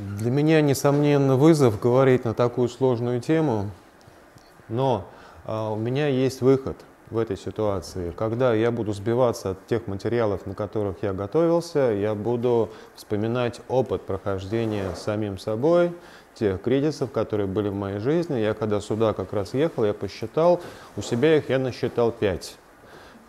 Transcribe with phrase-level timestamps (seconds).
[0.00, 3.70] Для меня, несомненно, вызов говорить на такую сложную тему,
[4.70, 5.04] но
[5.44, 6.74] а, у меня есть выход
[7.10, 8.10] в этой ситуации.
[8.16, 14.00] Когда я буду сбиваться от тех материалов, на которых я готовился, я буду вспоминать опыт
[14.00, 15.92] прохождения самим собой,
[16.34, 18.38] тех кризисов, которые были в моей жизни.
[18.38, 20.62] Я когда сюда как раз ехал, я посчитал,
[20.96, 22.56] у себя их я насчитал пять.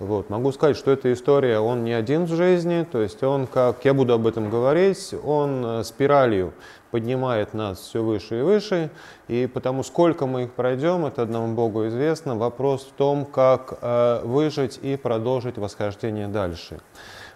[0.02, 0.32] Вот.
[0.32, 3.94] Могу сказать, что эта история, он не один в жизни, то есть он, как я
[3.94, 6.54] буду об этом говорить, он э, спиралью
[6.90, 8.90] поднимает нас все выше и выше,
[9.28, 12.36] и потому сколько мы их пройдем, это одному Богу известно.
[12.36, 16.80] Вопрос в том, как э, выжить и продолжить восхождение дальше.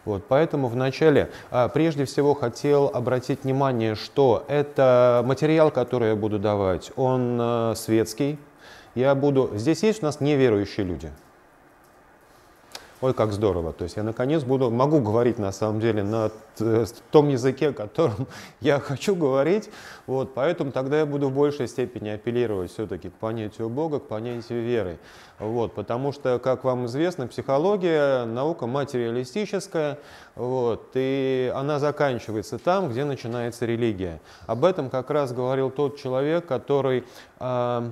[0.03, 6.39] Вот, поэтому вначале а, прежде всего хотел обратить внимание, что это материал, который я буду
[6.39, 8.39] давать, он а, светский.
[8.95, 9.51] Я буду...
[9.53, 11.11] Здесь есть у нас неверующие люди–
[13.05, 13.71] ой, как здорово.
[13.71, 18.27] То есть я наконец буду, могу говорить на самом деле на э, том языке, которым
[18.61, 19.69] я хочу говорить.
[20.07, 24.63] Вот, поэтому тогда я буду в большей степени апеллировать все-таки к понятию Бога, к понятию
[24.63, 24.97] веры.
[25.37, 29.99] Вот, потому что, как вам известно, психология наука материалистическая,
[30.35, 34.19] вот, и она заканчивается там, где начинается религия.
[34.47, 37.03] Об этом как раз говорил тот человек, который
[37.39, 37.89] э,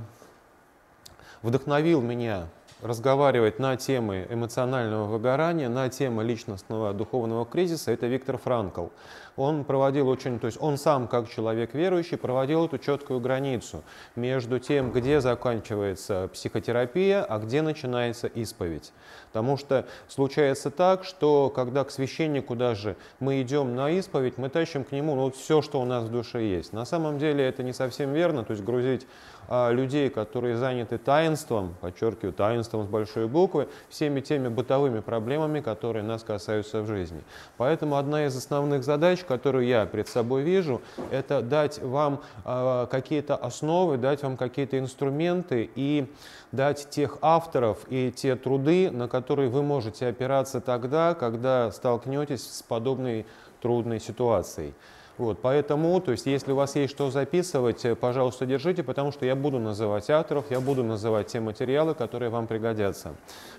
[1.44, 2.48] вдохновил меня
[2.84, 8.88] разговаривать на темы эмоционального выгорания, на темы личностного духовного кризиса, это Виктор Франкл.
[9.36, 13.84] Он проводил очень, то есть он сам, как человек верующий, проводил эту четкую границу
[14.16, 18.92] между тем, где заканчивается психотерапия, а где начинается исповедь.
[19.32, 24.84] Потому что случается так, что когда к священнику даже мы идем на исповедь, мы тащим
[24.84, 26.74] к нему ну, все, что у нас в душе есть.
[26.74, 29.08] На самом деле это не совсем верно, то есть грузить
[29.72, 36.24] людей, которые заняты таинством, подчеркиваю, таинством с большой буквы, всеми теми бытовыми проблемами, которые нас
[36.24, 37.22] касаются в жизни.
[37.58, 40.82] Поэтому одна из основных задач, которую я перед собой вижу,
[41.12, 46.12] это дать вам а, какие-то основы, дать вам какие-то инструменты и
[46.52, 52.64] дать тех авторов и те труды, на которые вы можете опираться тогда, когда столкнетесь с
[52.64, 53.26] подобной
[53.62, 54.74] трудной ситуацией.
[55.20, 59.28] Вот, поэтому, то есть, если у вас есть что записывать, э, пожалуйста, держите, потому что
[59.28, 63.14] я буду называть авторов, я буду называть те материалы, которые вам пригодятся,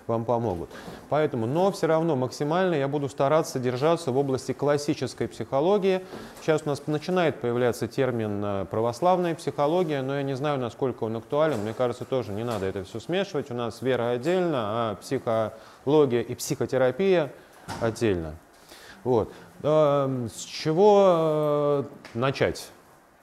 [0.08, 0.68] вам помогут.
[1.10, 6.04] Поэтому, но все равно максимально я буду стараться держаться в области классической психологии.
[6.40, 11.14] Сейчас у нас начинает появляться термин э, православная психология, но я не знаю, насколько он
[11.16, 11.60] актуален.
[11.60, 13.52] Мне кажется, тоже не надо это все смешивать.
[13.52, 17.32] У нас вера отдельно, а психология и психотерапия
[17.80, 18.34] отдельно.
[19.04, 19.32] Вот.
[19.62, 21.84] С чего э,
[22.14, 22.68] начать?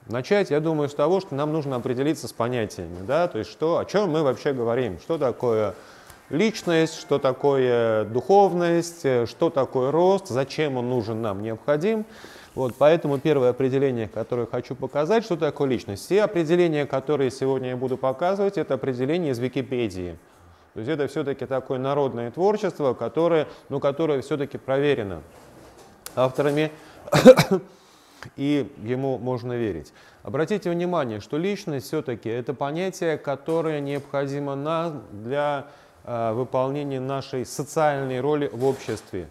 [0.08, 3.78] Начать, я думаю, с того, что нам нужно определиться с понятиями, да, то есть что,
[3.78, 5.76] о чем мы вообще говорим, что такое
[6.28, 12.04] личность, что такое духовность, э, что такое рост, зачем он нужен нам, необходим.
[12.54, 16.04] Вот, поэтому первое определение, которое хочу показать, что такое личность.
[16.04, 20.18] Все определения, которые сегодня я буду показывать, это определение из Википедии.
[20.74, 25.22] То есть это все-таки такое народное творчество, которое, ну, которое все-таки проверено
[26.14, 26.72] авторами,
[28.36, 29.92] и ему можно верить.
[30.22, 35.66] Обратите внимание, что личность все-таки это понятие, которое необходимо нам для
[36.04, 39.28] э, выполнения нашей социальной роли в обществе.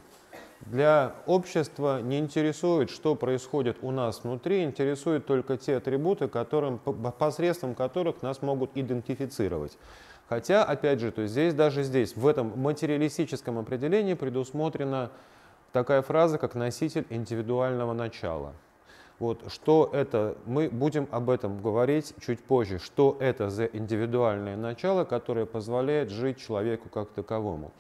[0.66, 7.74] Для общества не интересует, что происходит у нас внутри, интересуют только те атрибуты, которым, посредством
[7.74, 9.78] которых нас могут идентифицировать.
[10.30, 15.10] Хотя, опять же, то здесь, даже здесь, в этом материалистическом определении предусмотрено
[15.72, 18.54] такая фраза, как носитель индивидуального начала.
[19.20, 25.06] Вот, что это, мы будем об этом говорить чуть позже, что это за индивидуальное начало,
[25.06, 27.72] которое позволяет жить человеку как таковому.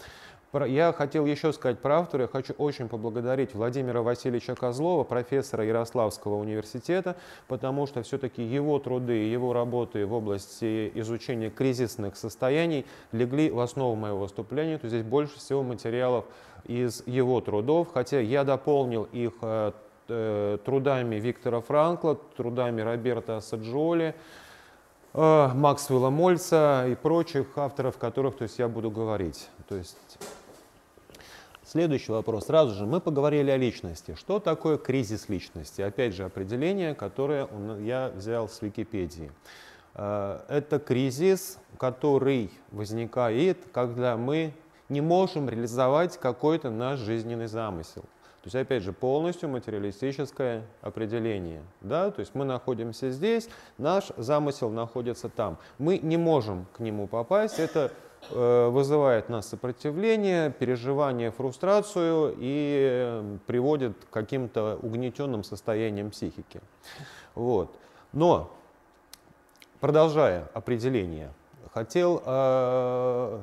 [0.67, 2.23] Я хотел еще сказать про автора.
[2.23, 7.15] Я хочу очень поблагодарить Владимира Васильевича Козлова, профессора Ярославского университета,
[7.47, 13.95] потому что все-таки его труды, его работы в области изучения кризисных состояний легли в основу
[13.95, 14.77] моего выступления.
[14.77, 16.25] То здесь больше всего материалов
[16.65, 19.71] из его трудов, хотя я дополнил их э,
[20.07, 24.15] э, трудами Виктора Франкла, трудами Роберта Саджоли,
[25.13, 29.49] э, Максвелла Мольца и прочих авторов, которых то есть, я буду говорить.
[29.67, 29.97] То есть
[31.63, 32.47] Следующий вопрос.
[32.47, 34.13] Сразу же мы поговорили о личности.
[34.19, 35.81] Что такое кризис личности?
[35.81, 37.47] Опять же, определение, которое
[37.79, 39.31] я взял с Википедии.
[39.93, 44.53] Это кризис, который возникает, когда мы
[44.91, 48.01] не можем реализовать какой-то наш жизненный замысел.
[48.41, 51.61] То есть, опять же, полностью материалистическое определение.
[51.79, 52.11] Да?
[52.11, 53.47] То есть мы находимся здесь,
[53.77, 55.57] наш замысел находится там.
[55.77, 57.59] Мы не можем к нему попасть.
[57.59, 57.91] Это
[58.31, 66.61] э, вызывает нас сопротивление, переживание, фрустрацию и э, приводит к каким-то угнетенным состояниям психики.
[67.35, 67.73] Вот.
[68.11, 68.51] Но,
[69.79, 71.31] продолжая определение,
[71.73, 73.39] хотел э,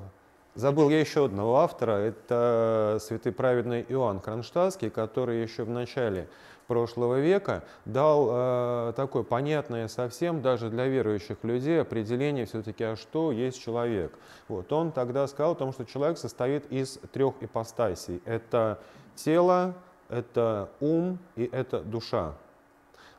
[0.58, 6.28] Забыл я еще одного автора, это святый праведный Иоанн Кронштадтский, который еще в начале
[6.66, 13.31] прошлого века дал э, такое понятное совсем даже для верующих людей определение все-таки, а что
[13.31, 14.19] есть человек.
[14.49, 18.20] Вот, он тогда сказал о том, что человек состоит из трех ипостасей.
[18.25, 18.81] Это
[19.14, 19.75] тело,
[20.08, 22.34] это ум и это душа.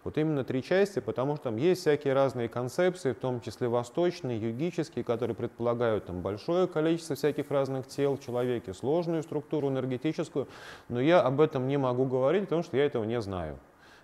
[0.03, 4.39] Вот именно три части, потому что там есть всякие разные концепции, в том числе восточные,
[4.39, 10.47] югические, которые предполагают там большое количество всяких разных тел в человеке, сложную структуру энергетическую,
[10.87, 13.59] но я об этом не могу говорить, потому что я этого не знаю.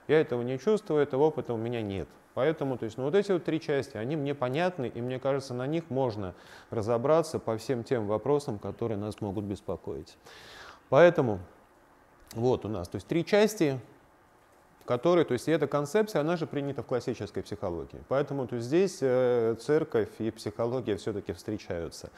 [0.07, 2.07] Я этого не чувствую, этого опыта у меня нет.
[2.35, 5.53] Поэтому, то есть, ну, вот эти вот три части, они мне понятны, и мне кажется,
[5.53, 6.35] на них можно
[6.69, 10.17] разобраться по всем тем вопросам, которые нас могут беспокоить.
[10.89, 11.39] Поэтому
[12.33, 13.79] вот у нас, то есть три части,
[14.85, 18.01] который, то есть эта концепция, она же принята в классической психологии.
[18.07, 22.09] Поэтому то есть, здесь э, церковь и психология все-таки встречаются.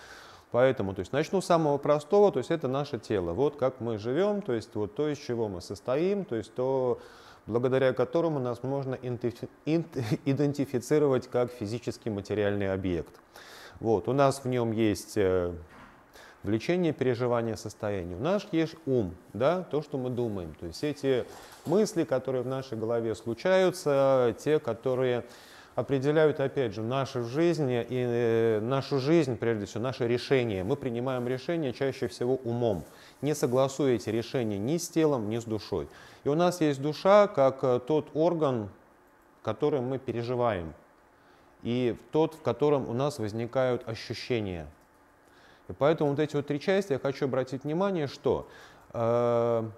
[0.52, 3.34] Поэтому, то есть начну с самого простого, то есть это наше тело.
[3.34, 7.00] Вот как мы живем, то есть вот то, из чего мы состоим, то есть то,
[7.48, 8.96] благодаря которому нас можно
[9.66, 13.14] идентифицировать как физический материальный объект.
[13.80, 15.54] Вот, у нас в нем есть э,
[16.44, 18.18] влечение, переживание, состояние.
[18.18, 20.56] У нас есть ум, да, то, что мы думаем.
[20.60, 21.26] То есть эти
[21.66, 25.24] мысли, которые в нашей голове случаются, те, которые
[25.76, 30.64] определяют, опять же, нашу жизнь и э, нашу жизнь, прежде всего, наше решение.
[30.64, 32.84] Мы принимаем решения чаще всего умом,
[33.22, 35.88] не согласуя эти решения ни с телом, ни с душой.
[36.24, 38.70] И у нас есть душа как э, тот орган,
[39.44, 40.74] который мы переживаем,
[41.62, 44.68] и тот, в котором у нас возникают ощущения–
[45.68, 48.48] и поэтому вот эти вот три части я хочу обратить внимание, что
[48.94, 49.70] э,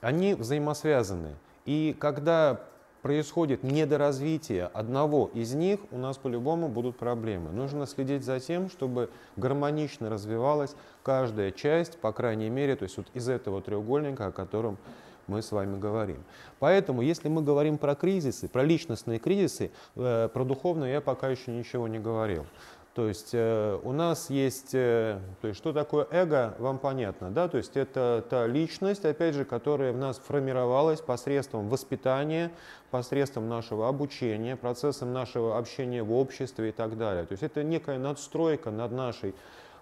[0.00, 1.34] они взаимосвязаны.
[1.64, 2.60] И когда
[3.04, 7.50] происходит недоразвитие одного из них, у нас по-любому будут проблемы.
[7.50, 13.06] Нужно следить за тем, чтобы гармонично развивалась каждая часть, по крайней мере, то есть вот
[13.12, 14.78] из этого треугольника, о котором
[15.26, 16.24] мы с вами говорим.
[16.58, 21.50] Поэтому, если мы говорим про кризисы, про личностные кризисы, э, про духовные я пока еще
[21.52, 22.46] ничего не говорил.
[22.94, 27.48] То есть э, у нас есть, э, то есть что такое эго, вам понятно, да?
[27.48, 32.52] То есть это та личность, опять же, которая в нас формировалась посредством воспитания,
[32.92, 37.26] посредством нашего обучения, процессом нашего общения в обществе и так далее.
[37.26, 39.34] То есть это некая надстройка над нашей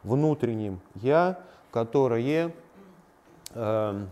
[0.03, 1.39] внутренним я,
[1.71, 2.55] которое
[3.51, 4.07] э,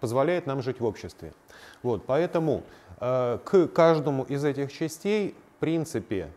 [0.00, 1.34] позволяет нам жить в обществе.
[1.82, 2.62] Вот, поэтому
[2.98, 6.30] э, к каждому из этих частей, в принципе,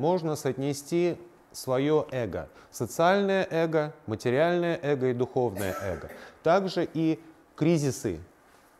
[0.00, 1.16] можно соотнести
[1.52, 2.48] свое эго.
[2.70, 6.08] Социальное эго, материальное эго и духовное эго.
[6.42, 7.20] Также и
[7.54, 8.20] кризисы,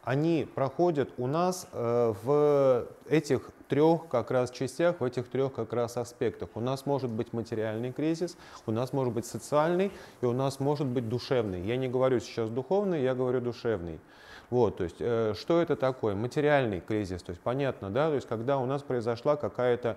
[0.03, 5.73] они проходят у нас э, в этих трех как раз частях, в этих трех как
[5.73, 6.49] раз аспектах.
[6.55, 8.37] У нас может быть материальный кризис,
[8.67, 11.61] у нас может быть социальный и у нас может быть душевный.
[11.61, 14.01] Я не говорю сейчас духовный, я говорю душевный.
[14.49, 16.15] Вот, то есть, э, что это такое?
[16.15, 19.97] Материальный кризис, то есть понятно, да, то есть когда у нас произошла какая-то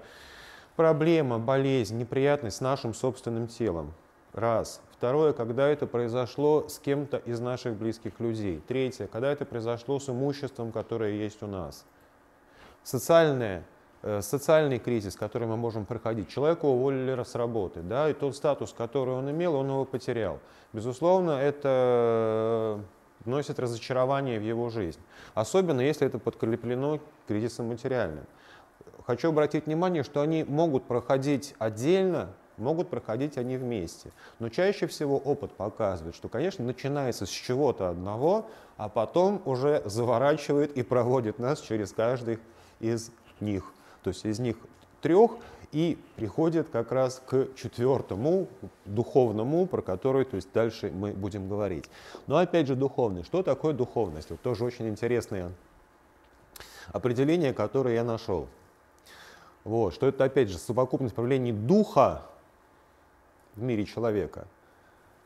[0.76, 3.94] проблема, болезнь, неприятность с нашим собственным телом.
[4.34, 4.82] Раз.
[4.92, 8.62] Второе, когда это произошло с кем-то из наших близких людей.
[8.68, 11.86] Третье, когда это произошло с имуществом, которое есть у нас.
[12.84, 13.64] Социальное,
[14.02, 16.30] э, социальный кризис, который мы можем проходить.
[16.30, 20.40] Человека уволили с работы, да, и тот статус, который он имел, он его потерял.
[20.72, 22.80] Безусловно, это
[23.24, 25.00] вносит разочарование в его жизнь.
[25.34, 28.26] Особенно, если это подкреплено кризисом материальным
[29.06, 34.12] хочу обратить внимание, что они могут проходить отдельно, могут проходить они вместе.
[34.40, 40.76] Но чаще всего опыт показывает, что, конечно, начинается с чего-то одного, а потом уже заворачивает
[40.78, 42.40] и проводит нас через каждый
[42.80, 43.66] из них.
[44.04, 44.58] То есть из них
[45.02, 45.32] трех
[45.72, 48.48] и приходит как раз к четвертому,
[48.86, 51.90] духовному, про который то есть дальше мы будем говорить.
[52.28, 53.24] Но опять же духовный.
[53.24, 54.30] Что такое духовность?
[54.30, 55.52] Вот тоже очень интересное
[56.92, 58.48] определение, которое я нашел.
[59.64, 62.24] Вот, что это, опять же, совокупность проявлений духа
[63.56, 64.48] в мире человека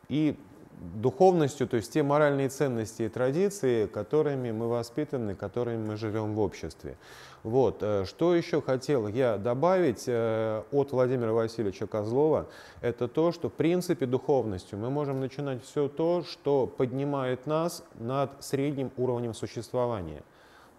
[0.10, 0.38] и
[0.80, 6.40] духовностью, то есть те моральные ценности и традиции, которыми мы воспитаны, которыми мы живем в
[6.40, 6.98] обществе.
[7.44, 7.78] Вот.
[7.82, 12.48] Э, что еще хотел я добавить э, от Владимира Васильевича Козлова,
[12.82, 18.44] это то, что в принципе духовностью мы можем начинать все то, что поднимает нас над
[18.44, 20.22] средним уровнем существования.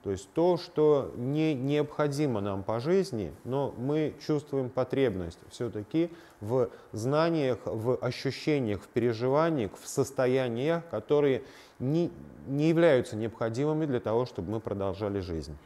[0.02, 6.70] То есть то, что не необходимо нам по жизни, но мы чувствуем потребность все-таки в
[6.92, 11.42] знаниях, в ощущениях, в переживаниях, в состояниях, которые
[11.80, 12.12] не,
[12.46, 15.56] не являются необходимыми для того, чтобы мы продолжали жизнь.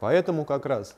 [0.00, 0.96] Поэтому как раз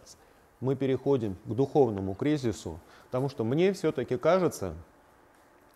[0.61, 4.75] мы переходим к духовному кризису, потому что мне все-таки кажется,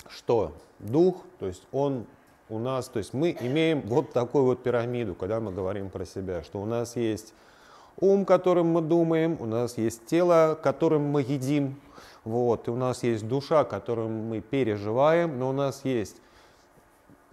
[0.08, 2.06] что дух, то есть он
[2.50, 6.42] у нас, то есть мы имеем вот такую вот пирамиду, когда мы говорим про себя,
[6.42, 7.32] что у нас есть
[7.98, 11.80] ум, которым мы думаем, у нас есть тело, которым мы едим,
[12.24, 16.16] вот, и у нас есть душа, которым мы переживаем, но у нас есть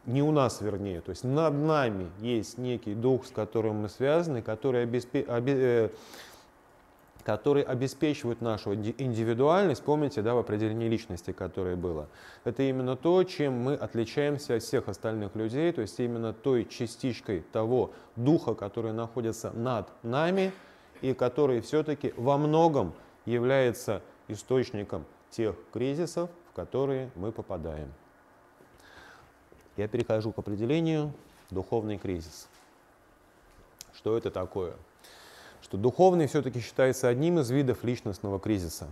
[0.06, 4.42] не у нас, вернее, то есть над нами есть некий дух, с которым мы связаны,
[4.42, 5.26] который, обеспе...
[5.28, 5.92] обе...
[7.28, 12.08] Который обеспечивает нашу индивидуальность, помните, да, в определении личности, которое было.
[12.46, 17.42] Это именно то, чем мы отличаемся от всех остальных людей, то есть именно той частичкой
[17.52, 20.54] того духа, который находится над нами
[21.02, 22.94] и который все-таки во многом
[23.26, 27.92] является источником тех кризисов, в которые мы попадаем
[29.78, 31.14] я перехожу к определению
[31.52, 32.50] духовный кризис.
[33.94, 34.74] Что это такое?
[35.68, 38.88] Что духовный все-таки считается одним из видов личностного кризиса.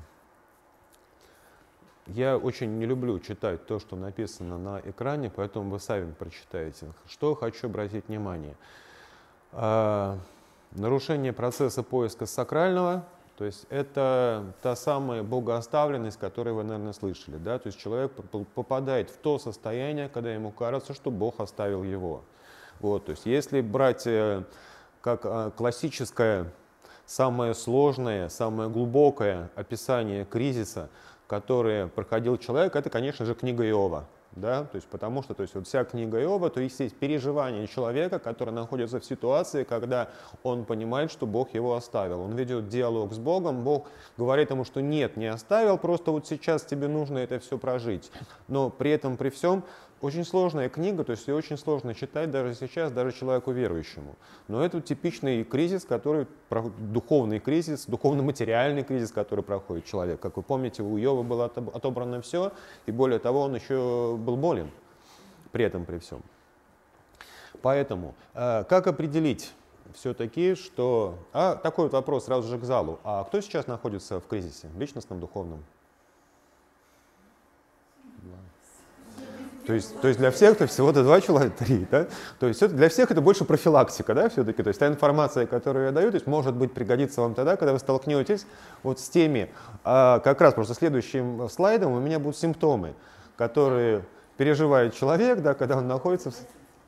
[2.08, 6.88] Я очень не люблю читать то, что написано на экране, поэтому вы сами прочитаете.
[7.08, 8.56] Что хочу обратить внимание.
[9.54, 10.20] А,
[10.72, 13.06] нарушение процесса поиска сакрального,
[13.38, 17.38] то есть это та самая богооставленность, которую вы, наверное, слышали.
[17.38, 17.58] Да?
[17.58, 18.12] То есть человек
[18.54, 22.22] попадает в то состояние, когда ему кажется, что Бог оставил его.
[22.82, 24.44] Вот, то есть если брать э,
[25.02, 26.52] как э, классическое,
[27.06, 30.90] самое сложное, самое глубокое описание кризиса,
[31.28, 35.56] которое проходил человек, это, конечно же, книга Иова да, то есть потому что то есть,
[35.56, 40.10] вот вся книга Иова, то есть есть переживание человека, который находится в ситуации, когда
[40.44, 42.22] он понимает, что Бог его оставил.
[42.22, 46.64] Он ведет диалог с Богом, Бог говорит ему, что нет, не оставил, просто вот сейчас
[46.64, 48.12] тебе нужно это все прожить.
[48.48, 49.64] Но при этом, при всем,
[50.02, 54.16] очень сложная книга, то есть ее очень сложно читать даже сейчас, даже человеку верующему.
[54.48, 56.28] Но это типичный кризис, который,
[56.80, 60.20] духовный кризис, духовно-материальный кризис, который проходит человек.
[60.20, 62.52] Как вы помните, у Иова было отобрано все,
[62.86, 64.70] и более того, он еще был болен
[65.52, 66.22] при этом, при всем.
[67.62, 69.54] Поэтому, э, как определить
[69.94, 71.18] все-таки, что...
[71.34, 73.00] А, такой вот вопрос сразу же к залу.
[73.04, 75.64] А кто сейчас находится в кризисе, личностном, духовном?
[79.66, 81.88] То есть, то есть для всех то всего-то два человека, три.
[81.90, 82.08] Да?
[82.40, 84.62] То есть для всех это больше профилактика, да, все-таки.
[84.62, 87.74] То есть та информация, которую я даю, то есть может быть пригодится вам тогда, когда
[87.74, 88.46] вы столкнетесь
[88.84, 89.50] вот с теми,
[89.84, 92.94] а, как раз просто следующим слайдом у меня будут симптомы,
[93.38, 94.04] которые
[94.38, 96.36] переживает человек, да, когда он находится в...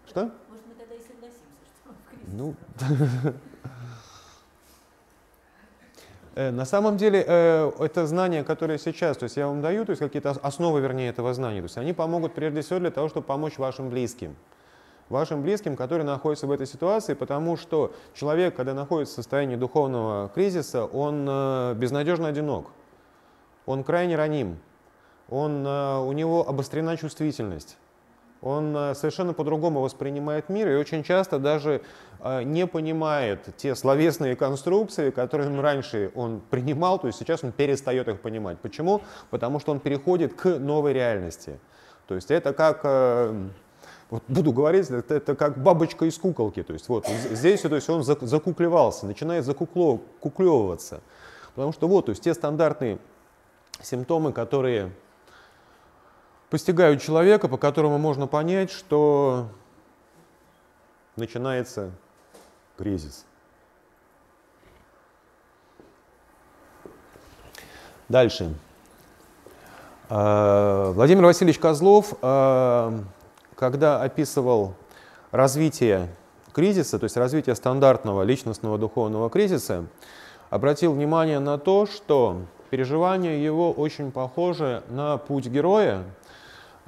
[0.07, 0.21] Что?
[0.21, 1.41] Может, мы тогда и согласимся,
[1.81, 2.37] что он в кризисе.
[2.37, 3.33] Ну,
[6.51, 10.01] на самом деле э, это знания, которые сейчас, то есть я вам даю, то есть
[10.01, 13.57] какие-то основы, вернее, этого знания, то есть они помогут прежде всего для того, чтобы помочь
[13.57, 14.35] вашим близким.
[15.09, 20.29] Вашим близким, которые находятся в этой ситуации, потому что человек, когда находится в состоянии духовного
[20.29, 22.67] кризиса, он э, безнадежно одинок,
[23.65, 24.59] он крайне раним,
[25.29, 27.77] он, у него обострена чувствительность
[28.41, 31.81] он э, совершенно по-другому воспринимает мир и очень часто даже
[32.19, 37.51] э, не понимает те словесные конструкции, которые он раньше он принимал, то есть сейчас он
[37.51, 38.59] перестает их понимать.
[38.59, 39.01] Почему?
[39.29, 41.59] Потому что он переходит к новой реальности.
[42.07, 43.47] То есть это как, э,
[44.09, 46.63] вот буду говорить, это, это как бабочка из куколки.
[46.63, 51.01] То есть вот здесь то есть он закуклевался, начинает закуклевываться.
[51.55, 52.99] Потому что вот, то есть те стандартные
[53.81, 54.91] симптомы, которые
[56.49, 59.49] постигают человека, по которому можно понять, что
[61.15, 61.91] начинается
[62.77, 63.25] кризис.
[68.07, 68.53] Дальше.
[70.09, 72.97] А, Владимир Васильевич Козлов, а,
[73.55, 74.75] когда описывал
[75.31, 76.07] развитие
[76.53, 79.85] кризиса, то есть развитие стандартного личностного духовного кризиса,
[80.49, 86.05] обратил внимание на то, что переживания его очень похожи на путь героя,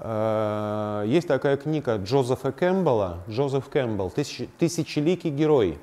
[0.02, 5.80] есть такая книга Джозефа Кэмпбелла, Джозеф Кэмпбелл, «Тысячеликий герой».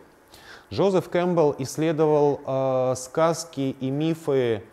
[0.72, 4.64] Джозеф Кэмпбелл исследовал э, сказки и мифы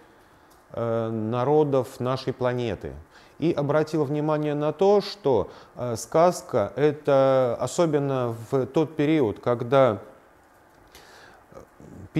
[0.71, 2.93] э, народов нашей планеты.
[3.39, 9.99] и обратил внимание на то, что э, сказка это особенно в тот период, когда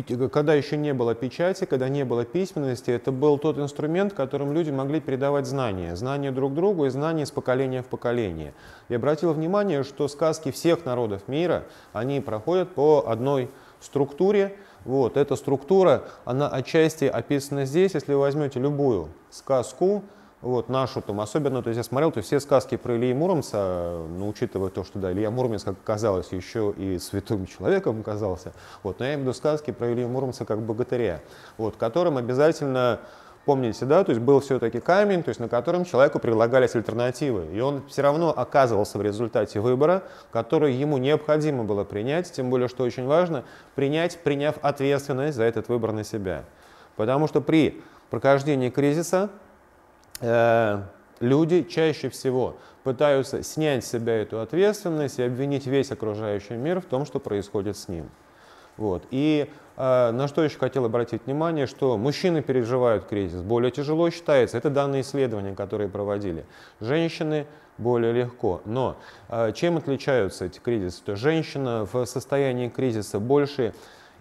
[0.02, 4.72] когда еще не было печати, когда не было письменности, это был тот инструмент, которым люди
[4.72, 8.54] могли передавать знания, знания друг другу и знания из поколения в поколение.
[8.90, 14.56] И обратил внимание, что сказки всех народов мира, они проходят по одной структуре.
[14.84, 20.04] Вот, эта структура, она отчасти описана здесь, если вы возьмете любую сказку,
[20.44, 24.06] вот, нашу там, особенно, то есть я смотрел, то есть все сказки про Ильи Муромца,
[24.10, 28.52] ну, учитывая то, что, да, Илья Муромец, как оказалось, еще и святым человеком оказался,
[28.84, 31.22] вот, но я имею в виду сказки про Илью Муромца как богатыря,
[31.58, 33.00] вот, которым обязательно
[33.46, 37.60] Помните, да, то есть был все-таки камень, то есть на котором человеку предлагались альтернативы, и
[37.60, 42.86] он все равно оказывался в результате выбора, который ему необходимо было принять, тем более, что
[42.86, 43.44] очень важно,
[43.76, 46.46] принять, приняв ответственность за этот выбор на себя.
[46.96, 49.30] Потому что при прохождении кризиса
[50.24, 50.84] Э,
[51.20, 56.86] люди чаще всего пытаются снять с себя эту ответственность и обвинить весь окружающий мир в
[56.86, 58.10] том, что происходит с ним.
[58.78, 59.04] Вот.
[59.12, 64.58] И э, на что еще хотел обратить внимание, что мужчины переживают кризис более тяжело считается.
[64.58, 66.46] Это данные исследования, которые проводили.
[66.80, 67.46] Женщины
[67.78, 68.62] более легко.
[68.64, 68.96] Но
[69.28, 71.04] э, чем отличаются эти кризисы?
[71.04, 73.74] То женщина в состоянии кризиса больше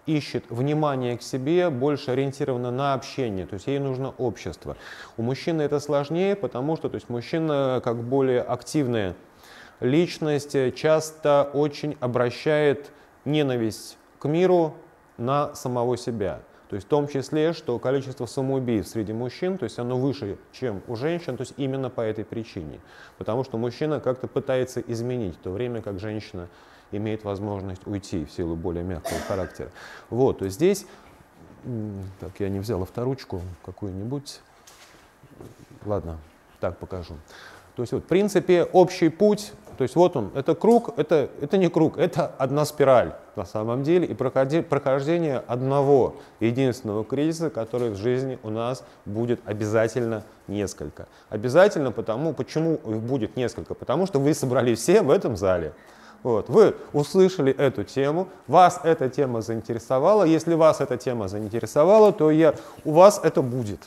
[0.07, 4.77] ищет внимание к себе, больше ориентирована на общение, то есть ей нужно общество.
[5.17, 9.15] У мужчины это сложнее, потому что то есть мужчина как более активная
[9.81, 12.91] личность часто очень обращает
[13.25, 14.75] ненависть к миру
[15.19, 16.41] на самого себя.
[16.69, 20.81] То есть в том числе, что количество самоубийств среди мужчин, то есть оно выше, чем
[20.89, 22.81] у женщин, то есть именно по этой причине.
[23.19, 26.49] Потому что мужчина как-то пытается изменить, в то время как женщина
[26.93, 29.71] имеет возможность уйти в силу более мягкого характера.
[30.11, 30.87] Вот, то здесь,
[32.21, 34.41] так, я не взял авторучку какую-нибудь,
[35.85, 36.19] ладно,
[36.61, 37.15] так покажу.
[37.75, 41.57] То есть вот, в принципе, общий путь, то есть вот он, это круг, это, это
[41.57, 47.97] не круг, это одна спираль на самом деле, и прохождение одного единственного кризиса, который в
[47.97, 51.09] жизни у нас будет обязательно несколько.
[51.31, 53.73] Обязательно потому, почему их будет несколько?
[53.73, 55.73] Потому что вы собрались все в этом зале.
[56.23, 56.49] Вот.
[56.49, 60.25] Вы услышали эту тему, вас эта тема заинтересовала.
[60.25, 62.55] Если вас эта тема заинтересовала, то я,
[62.85, 63.81] у вас это будет.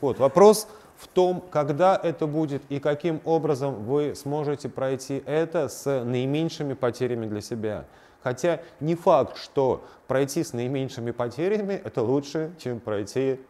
[0.00, 0.18] Вот.
[0.18, 6.74] Вопрос в том, когда это будет и каким образом вы сможете пройти это с наименьшими
[6.74, 7.84] потерями для себя.
[8.22, 13.40] Хотя не факт, что пройти с наименьшими потерями это лучше, чем пройти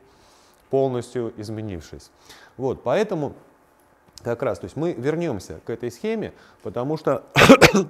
[0.70, 2.10] полностью изменившись.
[2.56, 3.34] Вот, поэтому
[4.24, 6.32] как раз, то есть мы вернемся к этой схеме,
[6.62, 7.24] потому что,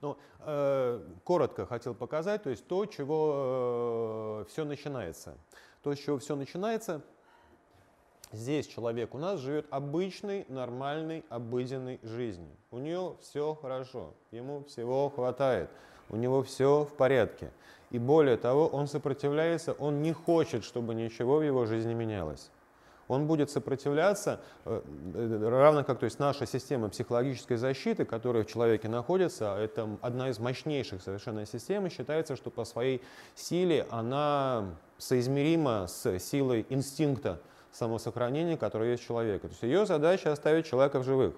[0.00, 5.36] ну, э, коротко хотел показать, то есть то, чего э, все начинается.
[5.82, 7.02] То, с чего все начинается,
[8.32, 12.50] здесь человек у нас живет обычной, нормальной, обыденной жизнью.
[12.70, 15.70] У него все хорошо, ему всего хватает,
[16.08, 17.50] у него все в порядке.
[17.90, 22.50] И более того, он сопротивляется, он не хочет, чтобы ничего в его жизни менялось
[23.12, 24.80] он будет сопротивляться, э,
[25.14, 30.30] э, равно как то есть наша система психологической защиты, которая в человеке находится, это одна
[30.30, 33.02] из мощнейших совершенно систем, считается, что по своей
[33.34, 34.64] силе она
[34.98, 37.40] соизмерима с силой инстинкта
[37.72, 39.48] самосохранения, который есть у человека.
[39.48, 41.34] То есть ее задача оставить человека в живых.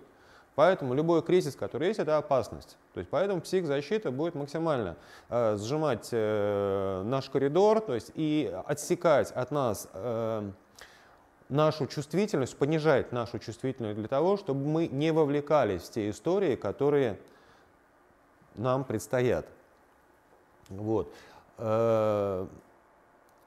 [0.54, 2.76] Поэтому любой кризис, который есть, это опасность.
[2.92, 4.96] То есть поэтому психзащита будет максимально
[5.28, 10.50] э, сжимать э, наш коридор, то есть и отсекать от нас э,
[11.48, 17.18] нашу чувствительность, понижать нашу чувствительность для того, чтобы мы не вовлекались в те истории, которые
[18.54, 19.46] нам предстоят.
[20.68, 21.12] Вот.
[21.58, 22.46] Э,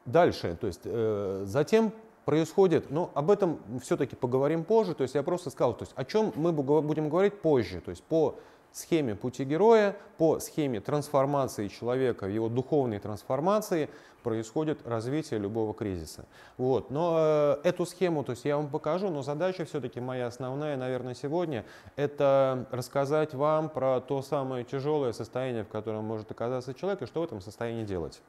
[0.06, 1.92] дальше, то есть э, затем
[2.26, 6.04] происходит, но об этом все-таки поговорим позже, то есть я просто сказал, то есть о
[6.04, 8.36] чем мы будем говорить позже, то есть по
[8.78, 13.90] схеме пути героя, по схеме трансформации человека, его духовной трансформации
[14.24, 16.26] происходит развитие любого кризиса.
[16.58, 16.92] Вот.
[16.92, 21.14] Но э, эту схему то есть я вам покажу, но задача все-таки моя основная, наверное,
[21.14, 27.06] сегодня, это рассказать вам про то самое тяжелое состояние, в котором может оказаться человек, и
[27.06, 28.22] что в этом состоянии делать.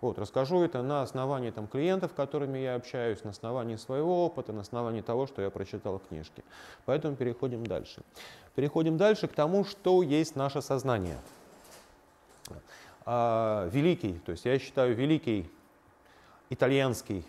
[0.00, 4.62] Вот, расскажу это на основании там, клиентов, которыми я общаюсь, на основании своего опыта, на
[4.62, 6.42] основании того, что я прочитал в книжке.
[6.86, 8.02] Поэтому переходим дальше.
[8.60, 11.16] Переходим дальше к тому, что есть наше сознание.
[13.06, 15.50] А, великий, то есть я считаю великий
[16.50, 17.24] итальянский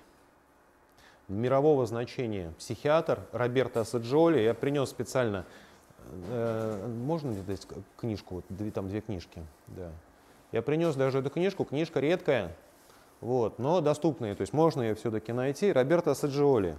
[1.29, 4.41] мирового значения психиатр Роберто Саджоли.
[4.41, 5.45] Я принес специально,
[6.27, 7.65] э, можно ли дать
[7.95, 9.89] книжку, вот, две, там две книжки, да.
[10.51, 12.57] Я принес даже эту книжку, книжка редкая,
[13.21, 15.71] вот, но доступная, то есть можно ее все-таки найти.
[15.71, 16.77] Роберто Саджиоли.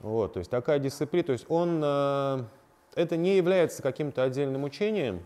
[0.00, 2.44] Вот, то есть такая дисциплина, то есть он, э,
[2.94, 5.20] это не является каким-то отдельным учением,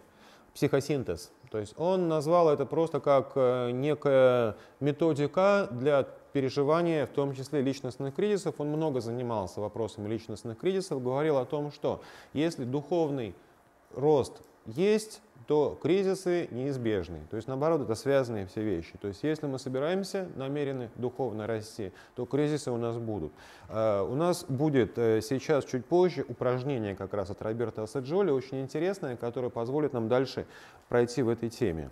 [0.55, 1.31] психосинтез.
[1.51, 7.61] То есть он назвал это просто как э, некая методика для переживания, в том числе
[7.61, 8.57] личностных кризисов.
[8.59, 12.03] Он много занимался вопросами личностных кризисов, говорил о том, что
[12.33, 13.35] если духовный
[13.95, 17.21] рост есть, то кризисы неизбежны.
[17.31, 18.95] То есть, наоборот, это связанные все вещи.
[19.01, 23.33] То есть, если мы собираемся, намерены духовно расти, то кризисы у нас будут.
[23.69, 28.61] А, у нас будет э, сейчас, чуть позже, упражнение как раз от Роберта Асаджоли, очень
[28.61, 30.47] интересное, которое позволит нам дальше
[30.89, 31.91] пройти в этой теме.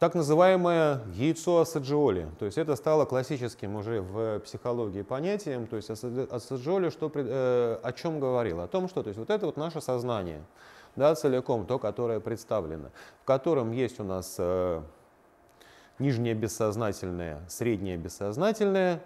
[0.00, 2.26] Так называемое яйцо Асаджиоли.
[2.38, 5.66] То есть это стало классическим уже в психологии понятием.
[5.66, 8.62] То есть Асаджиоли что, э, о чем говорил?
[8.62, 10.42] О том, что то есть вот это вот наше сознание,
[10.96, 12.88] да, целиком, то, которое представлено,
[13.20, 14.80] в котором есть у нас э,
[15.98, 19.02] нижнее бессознательное, среднее бессознательное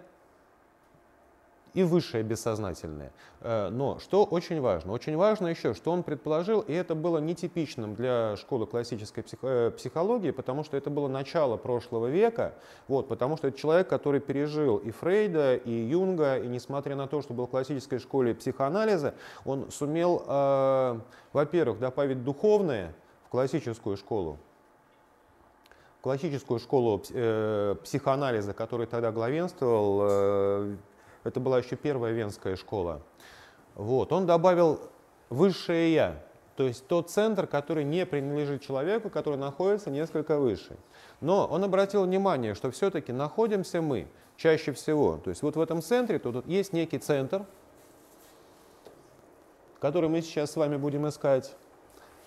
[1.74, 3.12] и высшее бессознательное.
[3.40, 4.92] Э, но что очень важно?
[4.92, 10.30] Очень важно еще, что он предположил, и это было нетипичным для школы классической э, психологии,
[10.30, 12.54] потому что это было начало прошлого века,
[12.88, 17.20] вот, потому что это человек, который пережил и Фрейда, и Юнга, и несмотря на то,
[17.22, 21.00] что был в классической школе психоанализа, он сумел, э,
[21.32, 22.94] во-первых, добавить духовное
[23.26, 24.38] в классическую школу,
[26.02, 30.76] классическую школу э, психоанализа, который тогда главенствовал, э,
[31.24, 33.02] это была еще первая венская школа.
[33.74, 34.12] Вот.
[34.12, 34.80] Он добавил
[35.30, 36.22] высшее «я»,
[36.56, 40.76] то есть тот центр, который не принадлежит человеку, который находится несколько выше.
[41.20, 44.06] Но он обратил внимание, что все-таки находимся мы
[44.36, 45.16] чаще всего.
[45.16, 47.44] То есть вот в этом центре, тут есть некий центр,
[49.80, 51.56] который мы сейчас с вами будем искать.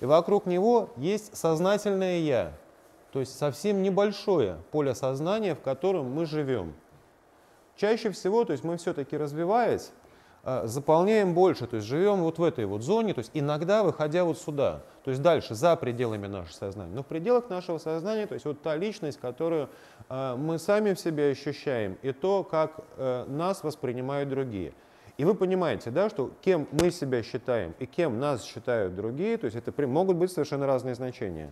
[0.02, 2.54] И вокруг него есть сознательное «я»,
[3.12, 6.74] то есть совсем небольшое поле сознания, в котором мы живем.
[7.78, 9.92] Чаще всего, то есть мы все-таки развиваясь,
[10.44, 14.24] э, заполняем больше, то есть живем вот в этой вот зоне, то есть иногда выходя
[14.24, 16.96] вот сюда, то есть дальше, за пределами нашего сознания.
[16.96, 19.70] Но в пределах нашего сознания, то есть вот та личность, которую
[20.10, 24.74] э, мы сами в себе ощущаем, и то, как э, нас воспринимают другие.
[25.18, 29.46] И вы понимаете, да, что кем мы себя считаем и кем нас считают другие, то
[29.46, 31.52] есть это могут быть совершенно разные значения.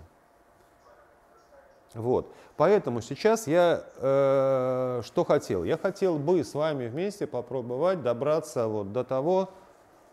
[1.96, 2.32] Вот.
[2.58, 5.64] Поэтому сейчас я э, что хотел?
[5.64, 9.50] Я хотел бы с вами вместе попробовать добраться вот до того,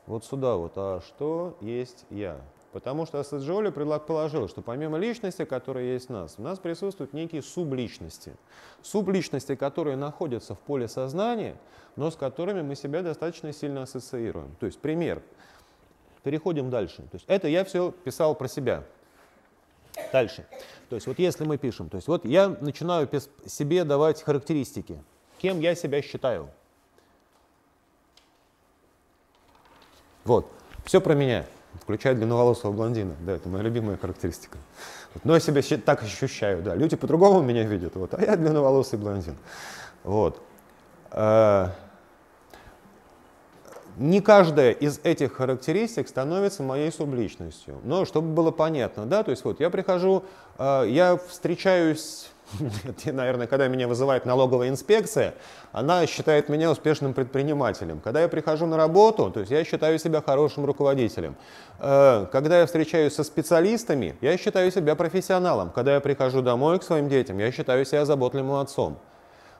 [0.06, 2.38] вот сюда вот, а что есть я?
[2.72, 7.42] Потому что Асаджоли предположил, что помимо личности, которая есть в нас, у нас присутствуют некие
[7.42, 8.34] субличности.
[8.80, 11.56] Субличности, которые находятся в поле сознания,
[11.96, 14.56] но с которыми мы себя достаточно сильно ассоциируем.
[14.58, 15.22] То есть пример.
[16.22, 17.02] Переходим дальше.
[17.02, 18.84] То есть это я все писал про себя.
[20.12, 20.46] Дальше.
[20.90, 23.08] То есть вот если мы пишем, то есть вот я начинаю
[23.46, 25.02] себе давать характеристики,
[25.38, 26.50] кем я себя считаю.
[30.24, 30.46] Вот,
[30.84, 31.46] все про меня,
[31.80, 34.58] включая длинноволосого блондина, да, это моя любимая характеристика.
[35.14, 38.98] Вот, но я себя так ощущаю, да, люди по-другому меня видят, вот, а я длинноволосый
[38.98, 39.36] блондин.
[40.04, 40.40] Вот.
[41.10, 41.74] А,
[43.96, 47.80] не каждая из этих характеристик становится моей субличностью.
[47.84, 50.24] Но чтобы было понятно, да, то есть вот я прихожу,
[50.58, 52.30] э, я встречаюсь,
[53.04, 55.34] наверное, когда меня вызывает налоговая инспекция,
[55.72, 58.00] она считает меня успешным предпринимателем.
[58.00, 61.36] Когда я прихожу на работу, то есть я считаю себя хорошим руководителем.
[61.78, 65.70] Э, когда я встречаюсь со специалистами, я считаю себя профессионалом.
[65.70, 68.98] Когда я прихожу домой к своим детям, я считаю себя заботливым отцом.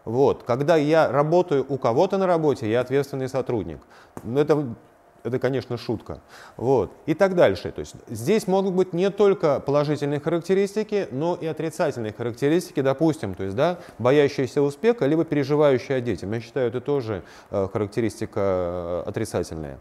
[0.05, 0.43] Вот.
[0.43, 3.81] Когда я работаю у кого-то на работе, я ответственный сотрудник.
[4.25, 4.75] Ну, это,
[5.23, 6.21] это, конечно, шутка.
[6.57, 6.93] Вот.
[7.07, 7.71] И так дальше.
[7.71, 13.45] То есть здесь могут быть не только положительные характеристики, но и отрицательные характеристики, допустим, то
[13.45, 16.33] есть, да, боящиеся успеха, либо переживающие о детям.
[16.33, 19.79] Я считаю, это тоже э, характеристика э, отрицательная.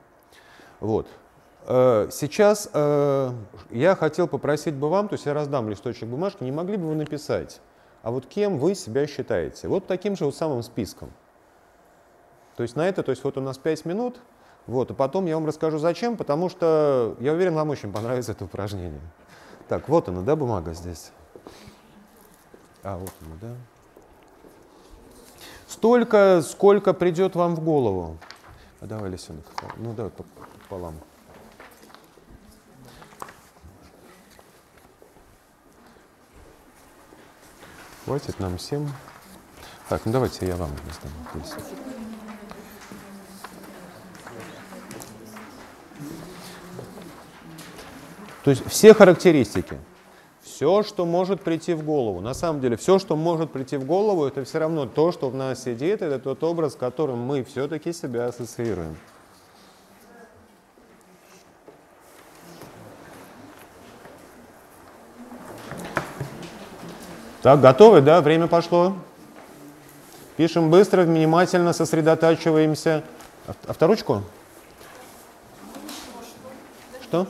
[0.79, 1.07] Вот.
[1.65, 3.31] Э, сейчас э,
[3.69, 6.95] я хотел попросить бы вам, то есть я раздам листочек бумажки, не могли бы вы
[6.95, 7.61] написать,
[8.03, 9.67] а вот кем вы себя считаете?
[9.67, 11.11] Вот таким же вот самым списком.
[12.55, 14.19] То есть на это, то есть вот у нас 5 минут,
[14.67, 18.45] вот, и потом я вам расскажу зачем, потому что я уверен, вам очень понравится это
[18.45, 19.01] упражнение.
[19.67, 21.11] Так, вот она, да, бумага здесь?
[22.83, 23.55] А, вот она, да.
[25.67, 28.17] Столько, сколько придет вам в голову.
[28.81, 29.45] А давай, Лисенок,
[29.77, 30.95] ну давай пополам.
[38.11, 38.91] Хватит нам всем.
[39.87, 41.11] Так, ну давайте я вам раздам.
[48.43, 49.77] То есть все характеристики,
[50.41, 52.19] все, что может прийти в голову.
[52.19, 55.35] На самом деле, все, что может прийти в голову, это все равно то, что в
[55.35, 58.97] нас сидит, это тот образ, которым мы все-таки себя ассоциируем.
[67.41, 68.21] Так, готовы, да?
[68.21, 68.95] Время пошло.
[70.37, 73.03] Пишем быстро, внимательно, сосредотачиваемся.
[73.67, 74.21] Авторучку?
[77.01, 77.27] Что?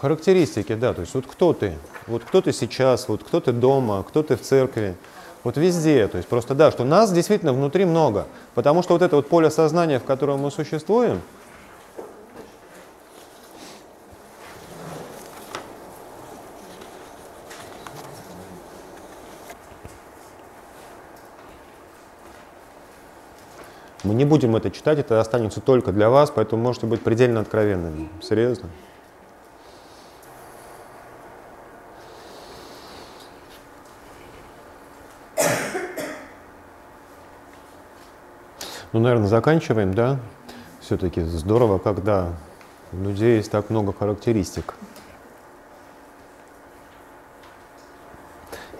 [0.00, 1.78] Характеристики, да, то есть вот кто ты,
[2.08, 4.96] вот кто ты сейчас, вот кто ты дома, кто ты в церкви,
[5.44, 9.14] вот везде, то есть просто да, что нас действительно внутри много, потому что вот это
[9.14, 11.20] вот поле сознания, в котором мы существуем,
[24.22, 28.08] не будем это читать, это останется только для вас, поэтому можете быть предельно откровенными.
[28.22, 28.68] Серьезно?
[38.92, 40.20] Ну, наверное, заканчиваем, да?
[40.80, 42.28] Все-таки здорово, когда
[42.92, 44.74] у людей есть так много характеристик.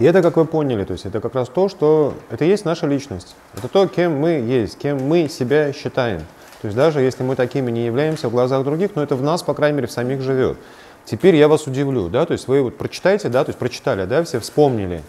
[0.02, 2.88] И это, как вы поняли, то есть это как раз то, что это есть наша
[2.88, 3.36] личность.
[3.56, 6.22] Это то, кем мы есть, кем мы себя считаем.
[6.60, 9.44] То есть даже если мы такими не являемся в глазах других, но это в нас,
[9.44, 10.58] по крайней мере, в самих живет.
[11.04, 14.24] Теперь я вас удивлю, да, то есть вы вот прочитаете, да, то есть прочитали, да,
[14.24, 15.04] все вспомнили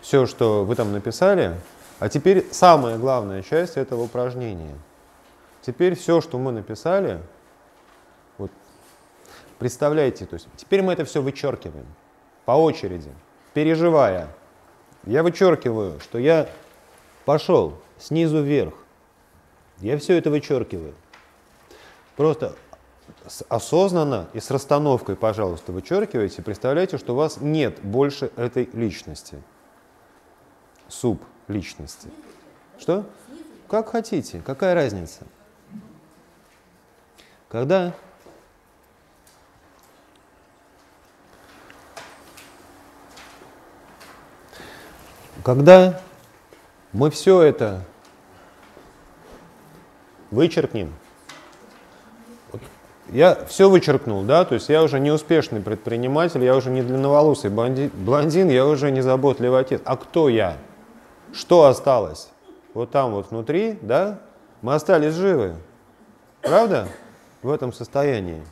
[0.00, 1.52] все, что вы там написали,
[1.98, 4.72] а теперь самая главная часть этого упражнения.
[5.60, 7.18] Теперь все, что мы написали,
[8.38, 8.50] вот,
[9.58, 11.84] представляете, то есть теперь мы это все вычеркиваем
[12.46, 13.10] по очереди
[13.54, 14.28] переживая,
[15.04, 16.48] я вычеркиваю, что я
[17.24, 18.74] пошел снизу вверх.
[19.78, 20.94] Я все это вычеркиваю.
[22.16, 22.54] Просто
[23.48, 26.42] осознанно и с расстановкой, пожалуйста, вычеркивайте.
[26.42, 29.42] Представляете, что у вас нет больше этой личности.
[30.88, 32.08] Суп личности.
[32.78, 33.06] Что?
[33.68, 35.22] Как хотите, какая разница?
[37.48, 37.94] Когда
[45.42, 46.00] Когда
[46.92, 47.82] мы все это
[50.30, 50.92] вычеркнем,
[52.52, 52.60] вот
[53.08, 57.50] я все вычеркнул, да, то есть я уже не успешный предприниматель, я уже не длинноволосый
[57.50, 59.80] блондин, я уже не заботливый отец.
[59.84, 60.56] А кто я?
[61.32, 62.28] Что осталось?
[62.74, 64.18] Вот там вот внутри, да,
[64.62, 65.54] мы остались живы.
[66.42, 66.88] Правда?
[67.42, 68.42] В этом состоянии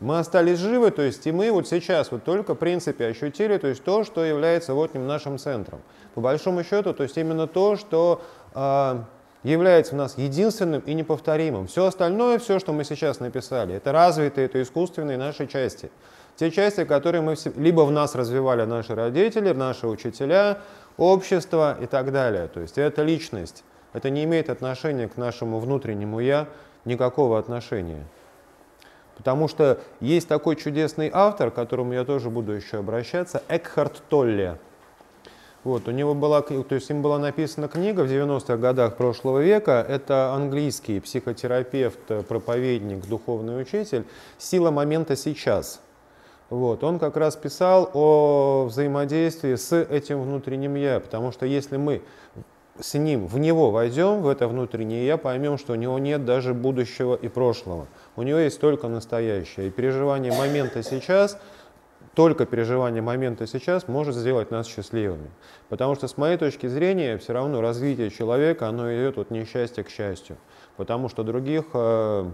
[0.00, 3.66] мы остались живы, то есть и мы вот сейчас вот только в принципе ощутили, то
[3.66, 5.80] есть то, что является вот нашим центром.
[6.14, 8.22] По большому счету, то есть именно то, что
[8.54, 8.98] э,
[9.42, 11.66] является у нас единственным и неповторимым.
[11.66, 15.90] Все остальное, все, что мы сейчас написали, это развитые, это искусственные наши части.
[16.36, 20.58] Те части, которые мы либо в нас развивали наши родители, наши учителя,
[20.98, 22.48] общество и так далее.
[22.48, 23.64] То есть это личность.
[23.94, 26.48] Это не имеет отношения к нашему внутреннему «я»,
[26.84, 28.04] никакого отношения.
[29.16, 34.58] Потому что есть такой чудесный автор, к которому я тоже буду еще обращаться, Экхард Толле.
[35.64, 39.84] Вот, у него была, то есть им была написана книга в 90-х годах прошлого века.
[39.88, 41.98] Это английский психотерапевт,
[42.28, 44.04] проповедник, духовный учитель
[44.38, 45.80] «Сила момента сейчас».
[46.50, 52.02] Вот, он как раз писал о взаимодействии с этим внутренним «я», потому что если мы
[52.80, 56.54] с ним в него войдем, в это внутреннее «я», поймем, что у него нет даже
[56.54, 57.86] будущего и прошлого–
[58.16, 59.68] у него есть только настоящее.
[59.68, 61.38] И переживание момента сейчас,
[62.14, 65.30] только переживание момента сейчас может сделать нас счастливыми.
[65.68, 69.90] Потому что с моей точки зрения все равно развитие человека, оно идет от несчастья к
[69.90, 70.38] счастью.
[70.78, 72.30] Потому что других, э,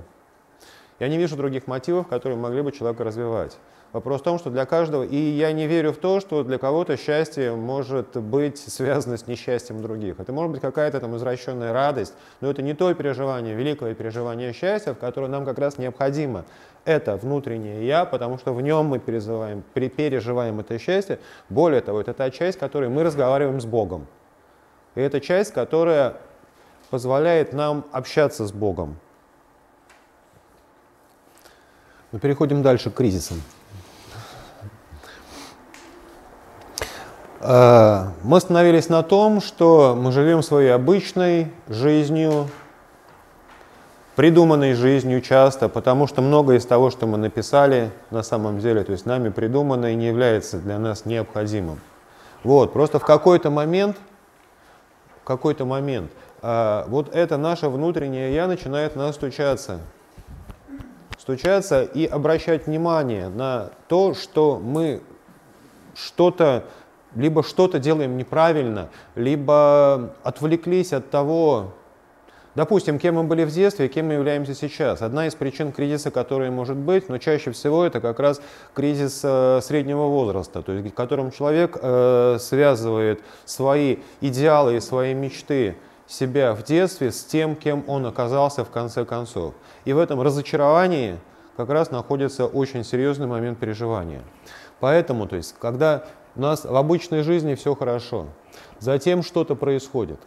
[1.01, 3.59] я не вижу других мотивов, которые могли бы человека развивать.
[3.93, 6.97] Вопрос в том, что для каждого, и я не верю в то, что для кого-то
[6.97, 10.19] счастье может быть связано с несчастьем других.
[10.19, 14.95] Это может быть какая-то там извращенная радость, но это не то переживание, великое переживание счастья,
[14.95, 16.47] в которое нам как раз необходимо.
[16.87, 21.19] Это внутреннее «я», потому что в нем мы переживаем, переживаем это счастье.
[21.51, 24.07] Более того, это та часть, в которой мы разговариваем с Богом.
[24.95, 26.17] И это часть, которая
[26.89, 28.97] позволяет нам общаться с Богом.
[32.11, 33.43] Мы переходим дальше к кризисам.
[37.43, 42.49] Мы остановились на том, что мы живем своей обычной жизнью,
[44.15, 48.93] придуманной жизнью часто, потому что многое из того, что мы написали, на самом деле, то
[48.93, 51.81] есть нами придумано и не является для нас необходимым.
[52.45, 53.97] Вот, просто в какой-то момент,
[55.23, 56.11] в какой-то момент,
[56.43, 59.81] э, вот это наше внутреннее «я» начинает настучаться.
[61.19, 65.01] стучаться и обращать внимание на то, что мы
[65.95, 66.65] что-то
[67.15, 71.73] либо что-то делаем неправильно, либо отвлеклись от того,
[72.55, 75.01] Допустим, кем мы были в детстве, кем мы являемся сейчас.
[75.01, 78.43] Одна из причин кризиса, которая может быть, но чаще всего это как раз
[78.75, 85.15] кризис э, среднего возраста, то есть в котором человек э, связывает свои идеалы и свои
[85.15, 89.55] мечты себя в детстве с тем, кем он оказался в конце концов.
[89.87, 91.17] И в этом разочаровании
[91.57, 94.21] как раз находится очень серьезный момент переживания.
[94.79, 98.27] Поэтому, то есть, когда у нас в обычной жизни все хорошо,
[98.79, 100.21] затем что-то происходит,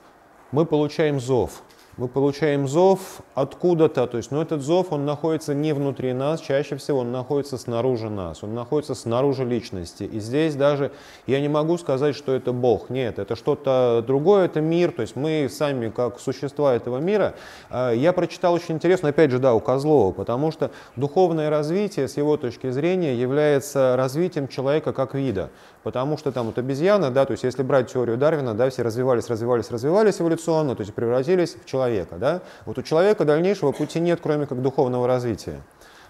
[0.51, 1.61] мы получаем зов–
[1.97, 6.75] мы получаем зов откуда-то, то есть, но этот зов, он находится не внутри нас, чаще
[6.75, 10.03] всего он находится снаружи нас, он находится снаружи личности.
[10.03, 10.91] И здесь даже
[11.25, 15.15] я не могу сказать, что это Бог, нет, это что-то другое, это мир, то есть
[15.15, 17.35] мы сами как существа этого мира.
[17.69, 22.17] А, я прочитал очень интересно, опять же, да, у Козлова, потому что духовное развитие с
[22.17, 25.49] его точки зрения является развитием человека как вида.
[25.83, 29.29] Потому что там вот обезьяны, да, то есть если брать теорию Дарвина, да, все развивались,
[29.29, 31.84] развивались, развивались эволюционно, то есть превратились в человека,
[32.17, 32.41] да.
[32.65, 35.61] Вот у человека дальнейшего пути нет, кроме как духовного развития.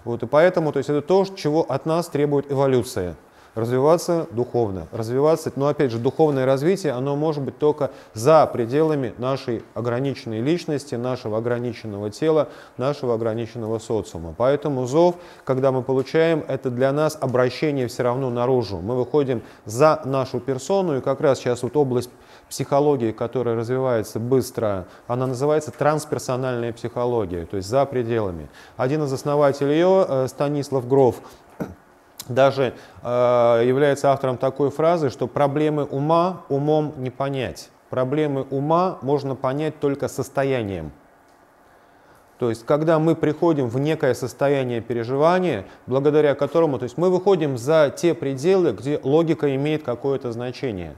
[0.04, 3.16] Вот, и поэтому, то есть это то, чего от нас требует эволюция
[3.56, 9.64] развиваться духовно, развиваться, но опять же, духовное развитие, оно может быть только за пределами нашей
[9.74, 14.36] ограниченной личности, нашего ограниченного тела, нашего ограниченного социума.
[14.38, 18.78] Поэтому зов, когда мы получаем, это для нас обращение все равно наружу.
[18.78, 22.10] Мы выходим за нашу персону, и как раз сейчас вот область
[22.50, 28.50] психологии, которая развивается быстро, она называется трансперсональная психология, то есть за пределами.
[28.78, 31.18] Один из основателей ее, э, Станислав Гров,
[32.28, 37.70] даже э, является автором такой фразы, что проблемы ума умом не понять.
[37.90, 40.92] Проблемы ума можно понять только состоянием.
[42.40, 47.58] То есть, когда мы приходим в некое состояние переживания, благодаря которому, то есть мы выходим
[47.58, 50.96] за те пределы, где логика имеет какое-то значение.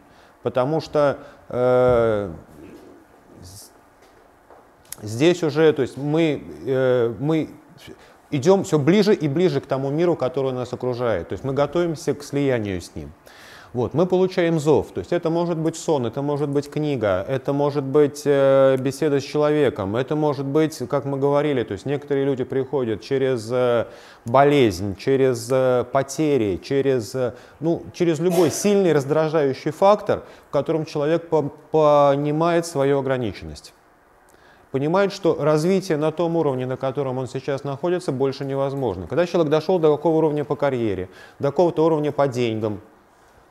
[0.47, 1.17] Потому что
[1.49, 2.31] э,
[5.01, 7.49] здесь уже, то есть мы, э, мы
[8.31, 11.27] идем все ближе и ближе к тому миру, который нас окружает.
[11.27, 13.11] То есть мы готовимся к слиянию с ним.
[13.73, 17.51] Вот, мы получаем зов, то есть это может быть сон, это может быть книга, это
[17.51, 22.25] может быть э, беседа с человеком, это может быть, как мы говорили, то есть некоторые
[22.25, 23.87] люди приходят через э,
[24.25, 27.15] болезнь, через э, потери, через,
[27.59, 33.73] ну, через любой сильный раздражающий фактор, в котором человек по понимает свою ограниченность
[34.71, 39.07] понимает, что развитие на том уровне, на котором он сейчас находится, больше невозможно.
[39.07, 42.81] Когда человек дошел до какого уровня по карьере, до какого-то уровня по деньгам,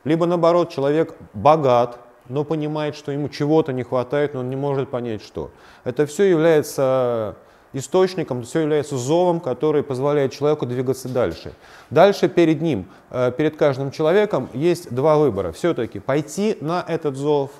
[0.07, 4.89] либо наоборот, человек богат, но понимает, что ему чего-то не хватает, но он не может
[4.89, 5.51] понять, что.
[5.83, 7.35] Это все является
[7.73, 11.53] источником, все является зовом, который позволяет человеку двигаться дальше.
[11.89, 15.51] Дальше перед ним, э, перед каждым человеком есть два выбора.
[15.51, 17.51] Все-таки пойти на этот зов,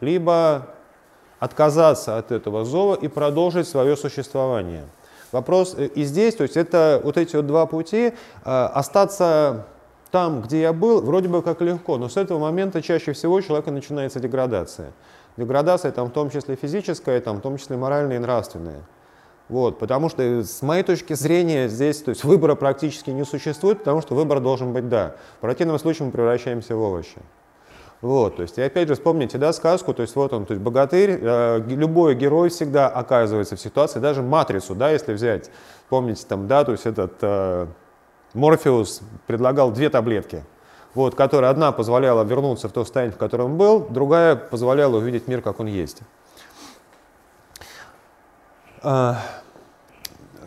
[0.00, 0.68] либо
[1.40, 4.84] отказаться от этого зова и продолжить свое существование.
[5.32, 8.12] Вопрос э, и здесь, то есть это вот эти вот два пути, э,
[8.44, 9.66] остаться
[10.10, 13.42] там, где я был, вроде бы как легко, но с этого момента чаще всего у
[13.42, 14.92] человека начинается деградация.
[15.36, 18.82] Деградация там в том числе физическая, там в том числе моральная и нравственная.
[19.48, 23.78] Вот, потому что э, с моей точки зрения здесь то есть выбора практически не существует,
[23.78, 25.16] потому что выбор должен быть да.
[25.38, 27.18] В противном случае мы превращаемся в овощи.
[28.00, 30.62] Вот, то есть, и опять же, вспомните, да, сказку, то есть, вот он, то есть,
[30.62, 35.50] богатырь, э, любой герой всегда оказывается в ситуации, даже матрицу, да, если взять,
[35.90, 37.66] помните, там, да, то есть, этот э,
[38.34, 40.44] Морфеус предлагал две таблетки,
[40.94, 45.42] вот, которая одна позволяла вернуться в то состояние, в котором был, другая позволяла увидеть мир,
[45.42, 46.00] как он есть.
[48.82, 49.14] Э,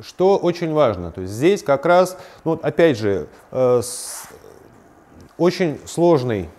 [0.02, 3.82] что очень важно, то есть здесь как раз, ну, опять же, э,
[5.38, 6.50] очень сложный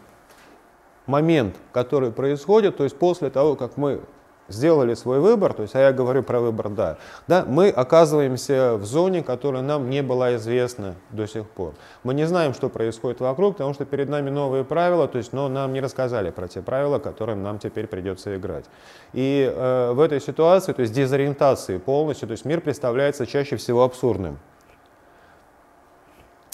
[1.07, 4.01] момент, который происходит, то есть после того, как мы
[4.49, 8.85] сделали свой выбор, то есть, а я говорю про выбор, да, да, мы оказываемся в
[8.85, 11.75] зоне, которая нам не была известна до сих пор.
[12.03, 15.49] Мы не знаем, что происходит вокруг, потому что перед нами новые правила, то есть, но
[15.49, 18.67] нам не рассказали про те правила, которым нам теперь придется играть.
[19.13, 23.83] И э, в этой ситуации, то есть дезориентации полностью, то есть мир представляется чаще всего
[23.85, 24.39] абсурдным.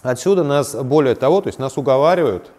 [0.03, 2.51] Отсюда нас, более того, то есть нас уговаривают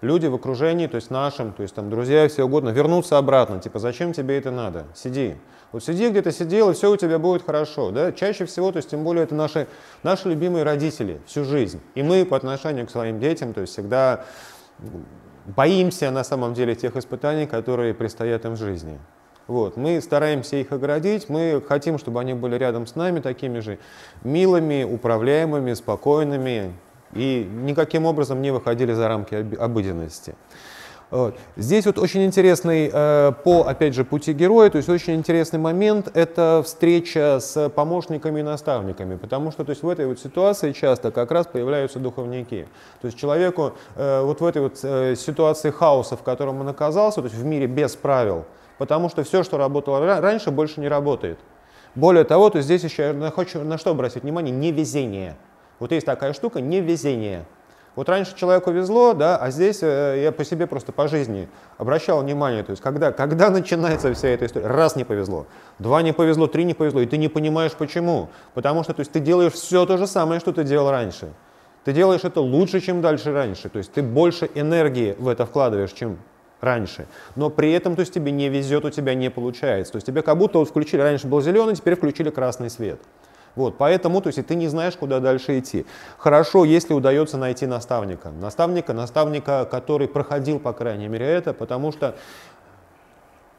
[0.00, 3.60] люди в окружении, то есть нашим, то есть там друзья и все угодно, вернуться обратно,
[3.60, 4.86] типа, зачем тебе это надо?
[4.94, 5.36] Сиди.
[5.72, 7.90] Вот сиди, где ты сидел, и все у тебя будет хорошо.
[7.90, 8.12] Да?
[8.12, 9.66] Чаще всего, то есть тем более это наши,
[10.02, 11.80] наши любимые родители всю жизнь.
[11.94, 14.24] И мы по отношению к своим детям, то есть всегда
[15.44, 18.98] боимся на самом деле тех испытаний, которые предстоят им в жизни.
[19.46, 19.76] Вот.
[19.76, 23.78] Мы стараемся их оградить, мы хотим, чтобы они были рядом с нами такими же
[24.24, 26.72] милыми, управляемыми, спокойными
[27.12, 30.34] и никаким образом не выходили за рамки обыденности.
[31.56, 36.10] Здесь вот очень интересный, э, по, опять же, пути героя, то есть очень интересный момент,
[36.14, 41.12] это встреча с помощниками и наставниками, потому что то есть в этой вот ситуации часто
[41.12, 42.66] как раз появляются духовники.
[43.00, 47.20] То есть человеку э, вот в этой вот э, ситуации хаоса, в котором он оказался,
[47.20, 48.44] то есть в мире без правил,
[48.76, 51.38] потому что все, что работало раньше, больше не работает.
[51.94, 55.36] Более того, то здесь еще я хочу на что обратить внимание, невезение.
[55.78, 57.44] Вот есть такая штука, невезение.
[57.96, 61.48] Вот раньше человеку везло, да, а здесь э, я по себе просто по жизни
[61.78, 65.46] обращал внимание, то есть когда, когда начинается вся эта история, раз не повезло,
[65.78, 68.28] два не повезло, три не повезло, и ты не понимаешь почему.
[68.52, 71.32] Потому что то есть, ты делаешь все то же самое, что ты делал раньше.
[71.84, 73.70] Ты делаешь это лучше, чем дальше раньше.
[73.70, 76.18] То есть ты больше энергии в это вкладываешь, чем
[76.60, 77.06] раньше.
[77.34, 79.92] Но при этом то есть, тебе не везет, у тебя не получается.
[79.92, 83.00] То есть тебе как будто вот включили, раньше был зеленый, теперь включили красный свет.
[83.56, 85.86] Вот, поэтому, то есть, ты не знаешь, куда дальше идти.
[86.18, 88.30] Хорошо, если удается найти наставника.
[88.30, 92.14] Наставника, наставника, который проходил, по крайней мере, это, потому что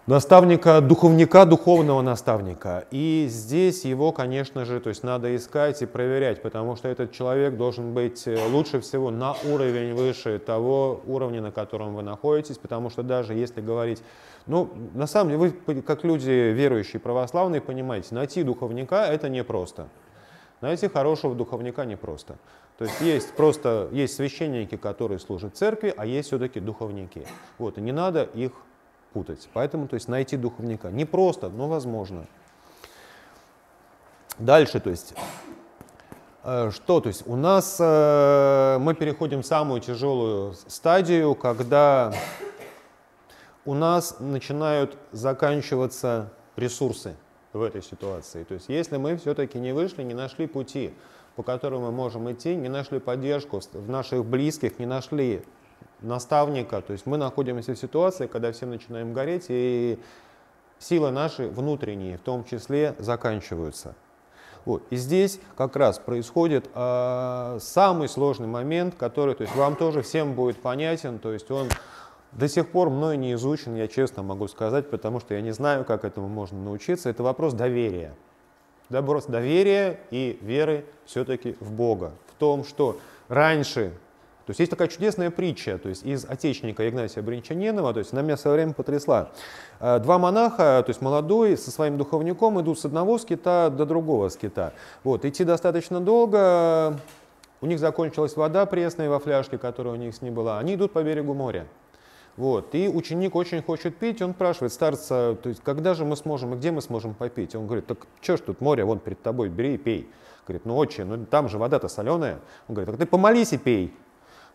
[0.08, 2.86] наставника, духовника, духовного наставника.
[2.92, 7.58] И здесь его, конечно же, то есть надо искать и проверять, потому что этот человек
[7.58, 12.90] должен быть э, лучше всего на уровень выше того уровня, на котором вы находитесь, потому
[12.90, 14.02] что даже если говорить,
[14.48, 19.88] ну, на самом деле, вы, как люди верующие, православные, понимаете, найти духовника это непросто.
[20.62, 22.38] Найти хорошего духовника непросто.
[22.78, 27.28] То есть есть просто есть священники, которые служат церкви, а есть все-таки духовники.
[27.58, 28.52] Вот, и не надо их
[29.14, 29.50] путать.
[29.54, 32.26] Поэтому то есть, найти духовника не просто, но возможно.
[34.38, 35.16] Дальше, то есть,
[36.44, 37.02] э, что?
[37.02, 42.14] То есть у нас э, мы переходим в самую тяжелую стадию, когда
[43.68, 47.16] у нас начинают заканчиваться ресурсы
[47.52, 48.46] в этой ситуации.
[48.46, 50.94] То есть если мы все-таки не вышли, не нашли пути,
[51.36, 55.44] по которым мы можем идти, не нашли поддержку в наших близких, не нашли
[56.00, 56.82] наставника.
[56.82, 60.00] То есть мы находимся в ситуации, когда все начинаем гореть, и
[60.80, 63.96] силы наши внутренние в том числе заканчиваются.
[64.64, 64.84] Вот.
[64.92, 70.36] И здесь как раз происходит э, самый сложный момент, который то есть, вам тоже всем
[70.36, 71.68] будет понятен, то есть он
[72.38, 75.84] до сих пор мной не изучен, я честно могу сказать, потому что я не знаю,
[75.84, 77.10] как этому можно научиться.
[77.10, 78.14] Это вопрос доверия.
[78.90, 82.14] Вопрос доверия и веры все-таки в Бога.
[82.28, 83.92] В том, что раньше
[84.46, 88.22] то есть есть такая чудесная притча, то есть из отечника Игнатия Бринчанинова, то есть она
[88.22, 89.32] меня со время потрясла.
[89.82, 94.30] Э, два монаха, то есть молодой, со своим духовником идут с одного скита до другого
[94.30, 94.72] скита.
[95.04, 96.98] Вот, идти достаточно долго,
[97.60, 100.94] у них закончилась вода пресная во фляжке, которая у них с ней была, они идут
[100.94, 101.68] по берегу моря.
[102.38, 102.76] Вот.
[102.76, 106.58] И ученик очень хочет пить, он спрашивает старца, то есть, когда же мы сможем и
[106.58, 107.56] где мы сможем попить?
[107.56, 110.10] Он говорит, так что ж тут море, вон перед тобой, бери и пей.
[110.46, 112.40] Говорит, ну отче, ну там же вода-то соленая.
[112.68, 113.94] Он говорит, так ты помолись и пей.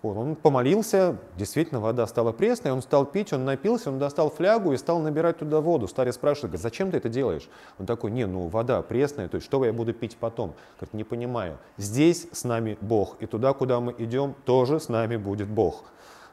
[0.00, 4.72] Вот, он помолился, действительно, вода стала пресной, он стал пить, он напился, он достал флягу
[4.72, 5.86] и стал набирать туда воду.
[5.86, 7.48] Старец спрашивает, говорит, зачем ты это делаешь?
[7.78, 10.54] Он такой, не, ну вода пресная, то есть что я буду пить потом?
[10.78, 11.58] Говорит, не понимаю.
[11.76, 15.84] Здесь с нами Бог, и туда, куда мы идем, тоже с нами будет Бог.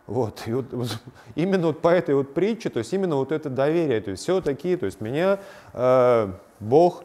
[0.09, 0.97] Вот, и вот, вот
[1.35, 4.41] именно вот по этой вот притче, то есть именно вот это доверие, то есть все
[4.41, 5.37] такие, то есть меня
[5.71, 7.03] э, Бог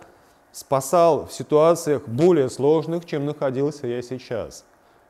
[0.53, 4.65] спасал в ситуациях более сложных, чем находился я сейчас.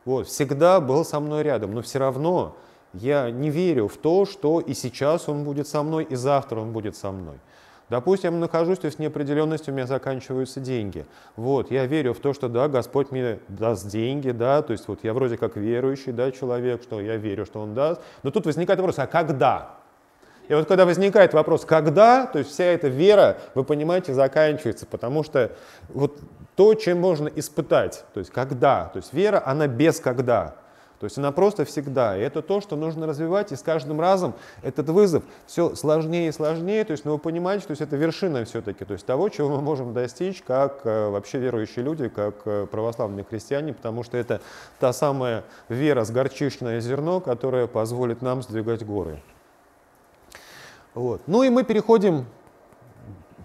[0.05, 2.57] Вот, всегда был со мной рядом, но все равно
[2.95, 6.73] я не верю в то, что и сейчас он будет со мной, и завтра он
[6.73, 7.39] будет со мной.
[7.91, 11.05] Допустим, я нахожусь, есть неопределенности у меня заканчиваются деньги.
[11.37, 15.01] Вот, я верю в то, что да, Господь мне даст деньги, да, то есть вот
[15.03, 18.01] я вроде как верующий, да, человек, что я верю, что Он даст.
[18.23, 19.77] Но тут возникает вопрос, а когда?
[20.49, 25.23] И вот когда возникает вопрос, когда, то есть вся эта вера, вы понимаете, заканчивается, потому
[25.23, 25.53] что
[25.89, 26.21] вот
[26.57, 30.55] то, чем можно испытать, то есть когда, то есть вера, она без когда.
[31.01, 32.17] То есть она просто всегда.
[32.17, 36.33] И это то, что нужно развивать, и с каждым разом этот вызов все сложнее и
[36.33, 36.85] сложнее.
[36.85, 39.61] То есть, ну, вы понимаете, то есть это вершина все-таки, то есть того, чего мы
[39.61, 44.41] можем достичь как э, вообще верующие люди, как э, православные христиане, потому что это
[44.79, 49.21] та самая вера с горчичное зерно, которая позволит нам сдвигать горы.
[50.95, 51.23] Вот.
[51.27, 52.27] Ну и мы переходим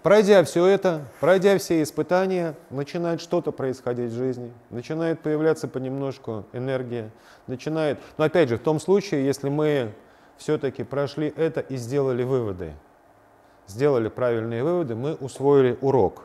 [0.02, 7.10] Пройдя все это, пройдя все испытания, начинает что-то происходить в жизни, начинает появляться понемножку энергия,
[7.46, 9.92] начинает, но опять же, в том случае, если мы
[10.38, 12.72] все-таки прошли это и сделали выводы,
[13.66, 16.22] сделали правильные выводы, мы усвоили урок.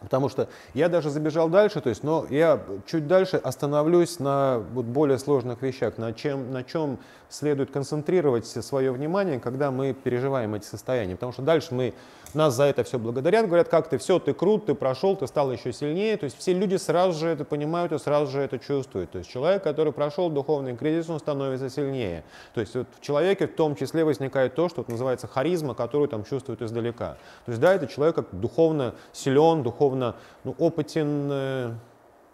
[0.00, 4.86] Потому что я даже забежал дальше, то есть, но я чуть дальше остановлюсь на вот
[4.86, 10.64] более сложных вещах, на чем, на чем следует концентрировать свое внимание, когда мы переживаем эти
[10.64, 11.14] состояния.
[11.14, 11.94] Потому что дальше мы,
[12.34, 15.52] нас за это все благодарят, говорят, как ты, все, ты крут, ты прошел, ты стал
[15.52, 16.16] еще сильнее.
[16.16, 19.10] То есть все люди сразу же это понимают и сразу же это чувствуют.
[19.12, 22.24] То есть человек, который прошел духовный кризис, он становится сильнее.
[22.54, 26.24] То есть вот в человеке в том числе возникает то, что называется харизма, которую там
[26.24, 27.16] чувствуют издалека.
[27.46, 31.74] То есть да, это человек как духовно силен, духовно ну, опытен, э,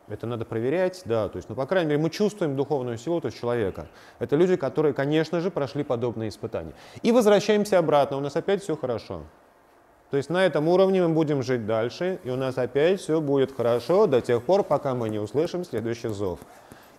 [0.08, 3.26] это надо проверять, да, то есть, ну, по крайней мере, мы чувствуем духовную силу то
[3.26, 3.86] есть человека.
[4.18, 6.74] Это люди, которые, конечно же, прошли подобные испытания.
[7.02, 9.22] И возвращаемся обратно, у нас опять все хорошо.
[10.14, 13.52] То есть на этом уровне мы будем жить дальше, и у нас опять все будет
[13.52, 16.38] хорошо до тех пор, пока мы не услышим следующий зов.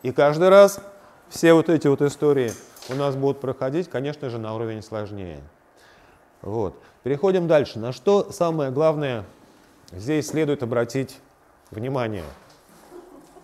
[0.03, 0.81] И каждый раз
[1.29, 2.51] все вот эти вот истории
[2.89, 5.39] у нас будут проходить, конечно же, на уровень сложнее.
[6.41, 6.75] Вот.
[7.03, 7.79] Переходим дальше.
[7.79, 9.23] На что самое главное
[9.93, 11.17] здесь следует обратить
[11.71, 12.25] внимание–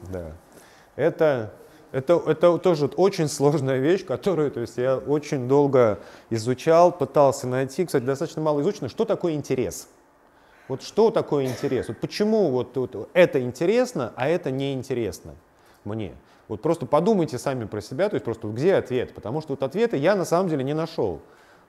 [0.10, 0.32] да.
[0.98, 1.54] Это,
[1.92, 7.86] это, это тоже очень сложная вещь, которую то есть, я очень долго изучал, пытался найти.
[7.86, 8.90] Кстати, достаточно мало изучено.
[8.90, 9.88] Что такое интерес?
[10.68, 11.90] Вот что такое интерес?
[11.90, 15.36] Вот почему вот, вот это интересно, а это неинтересно
[15.84, 16.16] мне?
[16.48, 19.14] Вот просто подумайте сами про себя, то есть просто где ответ?
[19.14, 21.22] Потому что вот ответа я на самом деле не нашел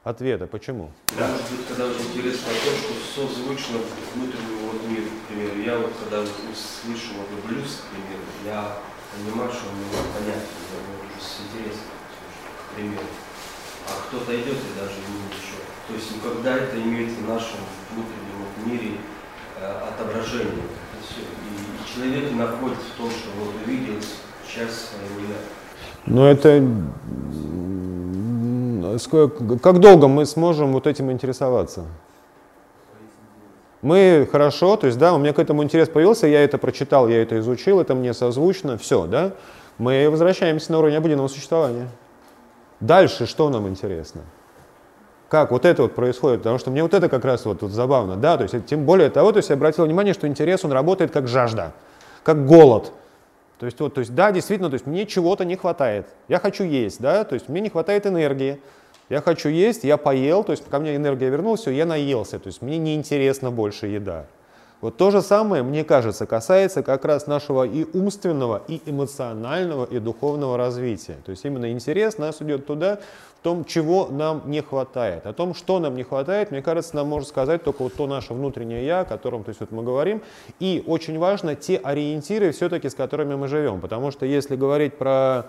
[0.04, 0.46] ответа.
[0.46, 0.90] Почему?
[1.18, 3.78] Да, может быть, когда очень интересно то, что созвучно
[4.14, 5.60] внутреннему вот миру, к примеру.
[5.64, 8.76] Я вот когда услышу вот блюз, к примеру, я
[9.12, 11.92] понимаю, что он мне понятен, я уже с интересом
[12.72, 13.08] к примеру.
[13.86, 15.60] А кто-то идет и даже не еще.
[15.88, 17.60] То есть никогда это имеет в нашем
[17.90, 18.32] внутреннем
[18.64, 18.96] мире
[19.60, 20.64] э, отображение.
[21.02, 24.00] И, и человек находит в том, что вот увидел
[24.46, 25.36] часть своего я.
[26.06, 26.64] Но это
[29.62, 31.84] как долго мы сможем вот этим интересоваться?
[33.82, 37.20] Мы хорошо, то есть, да, у меня к этому интерес появился, я это прочитал, я
[37.20, 39.32] это изучил, это мне созвучно, все, да.
[39.76, 41.88] Мы возвращаемся на уровень обыденного существования.
[42.78, 44.22] Дальше что нам интересно?
[45.28, 46.40] Как вот это вот происходит?
[46.40, 49.10] Потому что мне вот это как раз вот, вот забавно, да, то есть, тем более
[49.10, 51.72] того, то есть я обратил внимание, что интерес, он работает как жажда,
[52.22, 52.92] как голод.
[53.58, 56.06] То есть, вот, то есть, да, действительно, то есть мне чего-то не хватает.
[56.28, 58.60] Я хочу есть, да, то есть мне не хватает энергии.
[59.08, 62.46] Я хочу есть, я поел, то есть ко мне энергия вернулась, все, я наелся, то
[62.46, 64.26] есть мне неинтересна больше еда.
[64.82, 70.00] Вот то же самое, мне кажется, касается как раз нашего и умственного, и эмоционального, и
[70.00, 71.18] духовного развития.
[71.24, 72.98] То есть именно интерес нас идет туда,
[73.38, 75.24] в том, чего нам не хватает.
[75.26, 78.34] О том, что нам не хватает, мне кажется, нам может сказать только вот то наше
[78.34, 80.20] внутреннее «я», о котором то есть, вот мы говорим.
[80.58, 83.80] И очень важно те ориентиры все-таки, с которыми мы живем.
[83.80, 85.46] Потому что если говорить про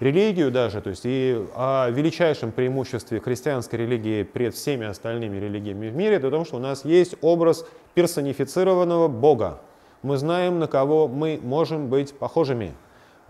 [0.00, 5.94] религию даже, то есть и о величайшем преимуществе христианской религии пред всеми остальными религиями в
[5.94, 9.60] мире, это о что у нас есть образ персонифицированного Бога.
[10.02, 12.72] Мы знаем, на кого мы можем быть похожими.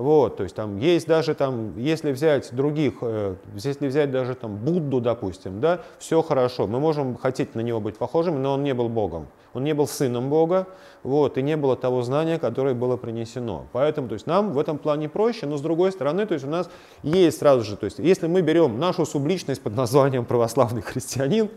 [0.01, 4.57] Вот, то есть там есть даже там, если взять других, э, если взять даже там
[4.57, 8.73] Будду, допустим, да, все хорошо, мы можем хотеть на него быть похожими, но он не
[8.73, 10.69] был Богом, он не был сыном Бога,
[11.03, 13.67] вот, и не было того знания, которое было принесено.
[13.73, 16.51] Поэтому, то есть нам в этом плане проще, но с другой стороны, то есть у
[16.51, 16.71] нас
[17.03, 21.51] есть сразу же, то есть если мы берем нашу субличность под названием православный христианин,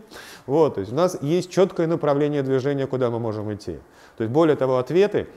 [0.44, 3.78] вот, то есть у нас есть четкое направление движения, куда мы можем идти.
[4.18, 5.28] То есть более того, ответы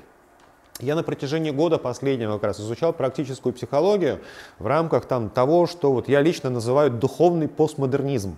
[0.79, 4.19] я на протяжении года последнего как раз изучал практическую психологию
[4.59, 8.37] в рамках там, того, что вот я лично называю духовный постмодернизм.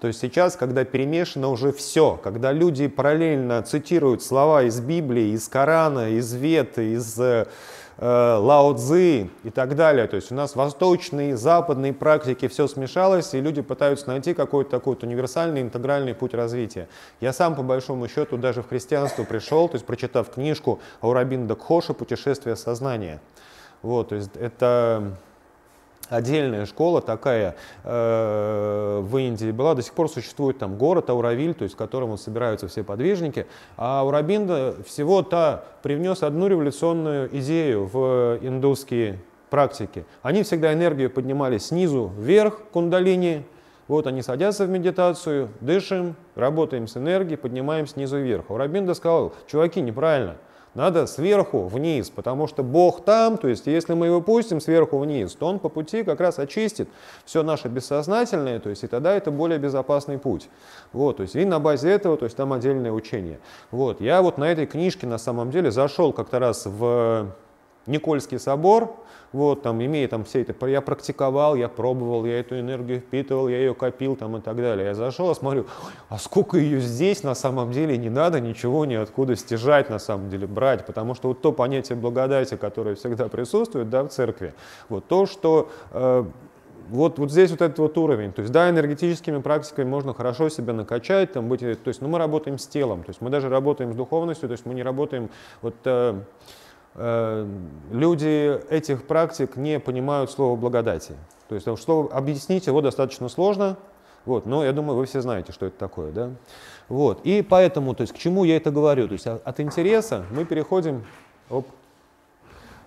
[0.00, 5.46] То есть сейчас, когда перемешано уже все, когда люди параллельно цитируют слова из Библии, из
[5.48, 7.46] Корана, из Веты, из э,
[8.00, 10.06] Лао Цзы и так далее.
[10.06, 14.94] То есть у нас восточные, западные практики, все смешалось, и люди пытаются найти какой-то такой
[14.94, 16.88] вот универсальный, интегральный путь развития.
[17.20, 21.92] Я сам, по большому счету, даже в христианство пришел, то есть прочитав книжку Аурабинда Кхоша
[21.92, 23.20] «Путешествие сознания».
[23.82, 25.12] Вот, то есть это
[26.10, 31.62] отдельная школа такая э, в Индии была, до сих пор существует там город Ауравиль, то
[31.62, 33.46] есть в котором собираются все подвижники,
[33.76, 40.04] а Аурабинда всего-то привнес одну революционную идею в индусские практики.
[40.22, 43.44] Они всегда энергию поднимали снизу вверх, кундалини,
[43.88, 48.44] вот они садятся в медитацию, дышим, работаем с энергией, поднимаем снизу вверх.
[48.48, 50.36] Аурабинда сказал, чуваки, неправильно–
[50.74, 55.34] надо сверху вниз, потому что Бог там, то есть если мы его пустим сверху вниз,
[55.34, 56.88] то он по пути как раз очистит
[57.24, 60.48] все наше бессознательное, то есть и тогда это более безопасный путь.
[60.92, 63.40] Вот, то есть и на базе этого, то есть там отдельное учение.
[63.70, 67.28] Вот, я вот на этой книжке на самом деле зашел как-то раз в
[67.86, 68.94] Никольский собор,
[69.32, 73.58] вот, там, имея там все это, я практиковал, я пробовал, я эту энергию впитывал, я
[73.58, 74.88] ее копил там и так далее.
[74.88, 75.66] Я зашел, смотрю,
[76.08, 80.46] а сколько ее здесь на самом деле не надо ничего ниоткуда стяжать на самом деле,
[80.46, 84.54] брать, потому что вот то понятие благодати, которое всегда присутствует, да, в церкви,
[84.88, 86.24] вот то, что э,
[86.90, 88.32] вот, вот здесь вот этот вот уровень.
[88.32, 92.18] То есть, да, энергетическими практиками можно хорошо себя накачать, там быть, то есть, но мы
[92.18, 95.30] работаем с телом, то есть мы даже работаем с духовностью, то есть мы не работаем,
[95.62, 96.20] вот э,
[96.94, 101.14] люди этих практик не понимают слово благодати.
[101.48, 103.76] То есть, что объяснить его достаточно сложно,
[104.26, 106.30] вот, но я думаю, вы все знаете, что это такое, да?
[106.88, 109.06] Вот, и поэтому, то есть, к чему я это говорю?
[109.08, 111.04] То есть, от интереса мы переходим,
[111.48, 111.66] оп,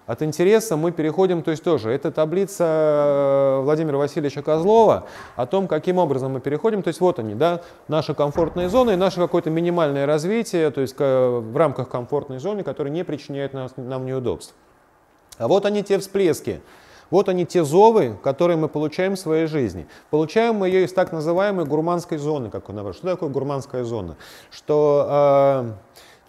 [0.06, 5.68] от интереса мы переходим, то есть тоже, это таблица э, Владимира Васильевича Козлова о том,
[5.68, 9.50] каким образом мы переходим, то есть вот они, да, наша комфортная зона и наше какое-то
[9.50, 14.54] минимальное развитие, то есть в рамках комфортной зоны, которые не причиняют нам, нам неудобств.
[15.38, 16.62] А вот они те всплески,
[17.10, 19.88] вот они те зовы, которые мы получаем в своей жизни.
[20.10, 22.98] Получаем мы ее из так называемой гурманской зоны, как он говорит.
[22.98, 24.16] Что такое гурманская зона?
[24.50, 25.72] Что э,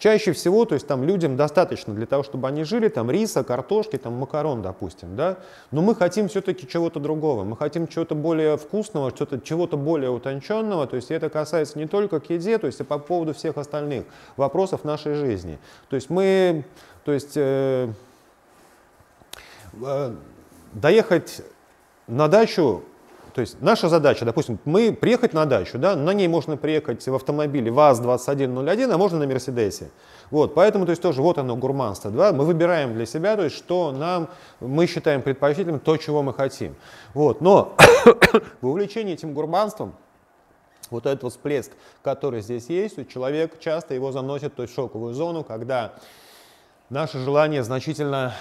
[0.05, 3.97] Чаще всего, то есть там людям достаточно для того, чтобы они жили, там риса, картошки,
[3.97, 5.37] там макарон, допустим, да,
[5.71, 10.95] но мы хотим все-таки чего-то другого, мы хотим чего-то более вкусного, чего-то более утонченного, то
[10.95, 14.05] есть это касается не только к еде, то есть и по поводу всех остальных
[14.37, 15.57] вопросов нашей жизни.
[15.89, 16.65] То есть мы,
[17.03, 17.91] то есть э,
[19.81, 20.15] э,
[20.73, 21.41] доехать
[22.05, 22.83] на дачу
[23.35, 27.13] то есть наша задача, допустим, мы приехать на дачу, да, на ней можно приехать в
[27.13, 29.91] автомобиле ВАЗ-2101, а можно на Мерседесе.
[30.31, 33.57] Вот, поэтому, то есть тоже вот оно гурманство, да, мы выбираем для себя, то есть
[33.57, 34.29] что нам,
[34.61, 36.77] мы считаем предпочтительным, то, чего мы хотим.
[37.13, 37.75] Вот, но
[38.61, 39.95] в увлечении этим гурманством,
[40.89, 41.71] вот этот вот всплеск,
[42.03, 45.95] который здесь есть, человек часто его заносит то есть, шоковую зону, когда
[46.89, 48.33] наше желание значительно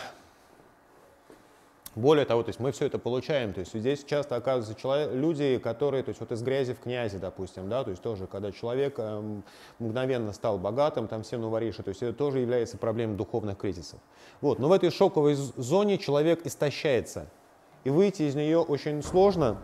[1.94, 5.58] более того, то есть мы все это получаем, то есть здесь часто оказываются человек, люди,
[5.58, 8.94] которые, то есть вот из грязи в князи, допустим, да, то есть тоже, когда человек
[8.98, 9.40] э,
[9.78, 14.00] мгновенно стал богатым, там все новориши, то есть это тоже является проблемой духовных кризисов.
[14.40, 17.26] Вот, но в этой шоковой зоне человек истощается,
[17.84, 19.58] и выйти из нее очень сложно,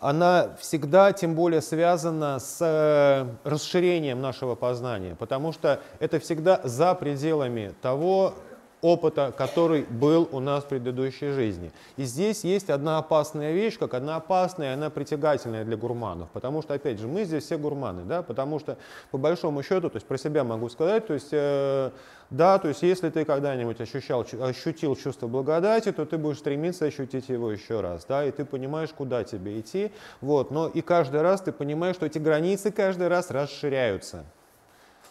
[0.00, 6.94] она всегда тем более связана с э, расширением нашего познания, потому что это всегда за
[6.94, 8.34] пределами того,
[8.82, 11.70] опыта, который был у нас в предыдущей жизни.
[11.96, 16.74] И здесь есть одна опасная вещь, как одна опасная, она притягательная для гурманов, потому что,
[16.74, 18.76] опять же, мы здесь все гурманы, да, потому что,
[19.12, 21.90] по большому счету, то есть про себя могу сказать, то есть, э,
[22.30, 27.28] да, то есть, если ты когда-нибудь ощущал, ощутил чувство благодати, то ты будешь стремиться ощутить
[27.28, 31.40] его еще раз, да, и ты понимаешь, куда тебе идти, вот, но и каждый раз
[31.40, 34.24] ты понимаешь, что эти границы каждый раз расширяются.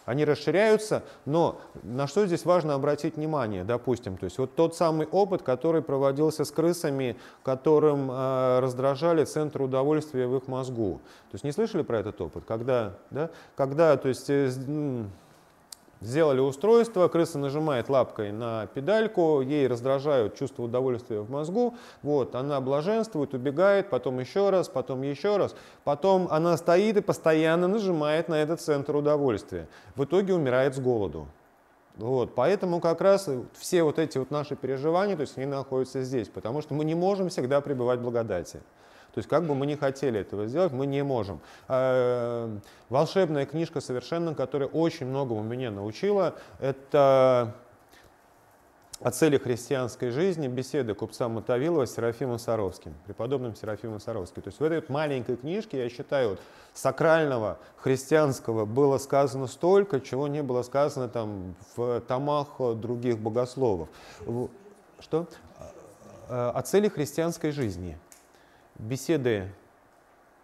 [0.04, 5.06] Они расширяются, но на что здесь важно обратить внимание, допустим, то есть вот тот самый
[5.06, 11.00] опыт, который проводился с крысами, которым э, раздражали центр удовольствия в их мозгу.
[11.30, 12.44] То есть не слышали про этот опыт?
[12.46, 14.50] Когда, да, когда то есть, э,
[16.02, 22.60] Сделали устройство, крыса нажимает лапкой на педальку, ей раздражают чувство удовольствия в мозгу, вот, она
[22.60, 28.34] блаженствует, убегает, потом еще раз, потом еще раз, потом она стоит и постоянно нажимает на
[28.34, 29.68] этот центр удовольствия.
[29.94, 31.28] В итоге умирает с голоду.
[31.96, 36.28] Вот, поэтому как раз все вот эти вот наши переживания, то есть они находятся здесь,
[36.28, 38.60] потому что мы не можем всегда пребывать в благодати.
[39.14, 41.40] То есть как бы мы не хотели этого сделать, мы не можем.
[41.68, 42.50] А,
[42.88, 47.54] волшебная книжка совершенно, которая очень многому меня научила, это
[49.02, 54.42] о цели христианской жизни беседы купца Мотовилова с Серафимом Саровским, преподобным Серафимом Саровским.
[54.42, 56.40] То есть в этой вот маленькой книжке, я считаю, вот,
[56.72, 63.88] сакрального христианского было сказано столько, чего не было сказано там в томах других богословов.
[65.00, 65.26] Что?
[66.28, 67.98] О цели христианской жизни
[68.78, 69.48] беседы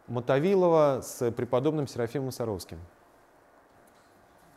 [0.06, 2.78] Мотовилова с преподобным Серафимом Саровским.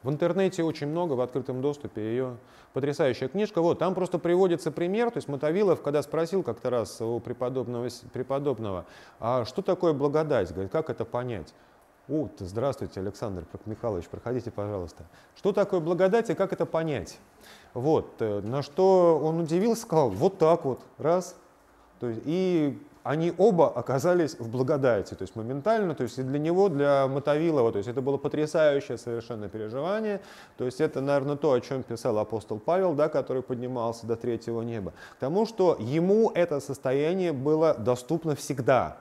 [0.04, 2.38] В интернете очень много, в открытом доступе ее
[2.74, 3.62] потрясающая книжка.
[3.62, 8.86] Вот, там просто приводится пример, то есть Мотовилов, когда спросил как-то раз у преподобного, преподобного,
[9.20, 11.54] а что такое благодать, говорит, как это понять?
[12.10, 15.06] О, здравствуйте, Александр Михайлович, проходите, пожалуйста.
[15.36, 17.20] Что такое благодать и как это понять?
[17.76, 21.36] Вот, э, на что он удивился, сказал, вот так вот, раз.
[22.00, 26.39] То есть, и они оба оказались в благодати, то есть моментально, то есть и для
[26.39, 30.22] него, для Мотовилова, то есть это было потрясающее совершенно переживание,
[30.58, 34.62] то есть это, наверное, то, о чем писал апостол Павел, да, который поднимался до третьего
[34.62, 38.97] неба, к тому, что ему это состояние было доступно всегда,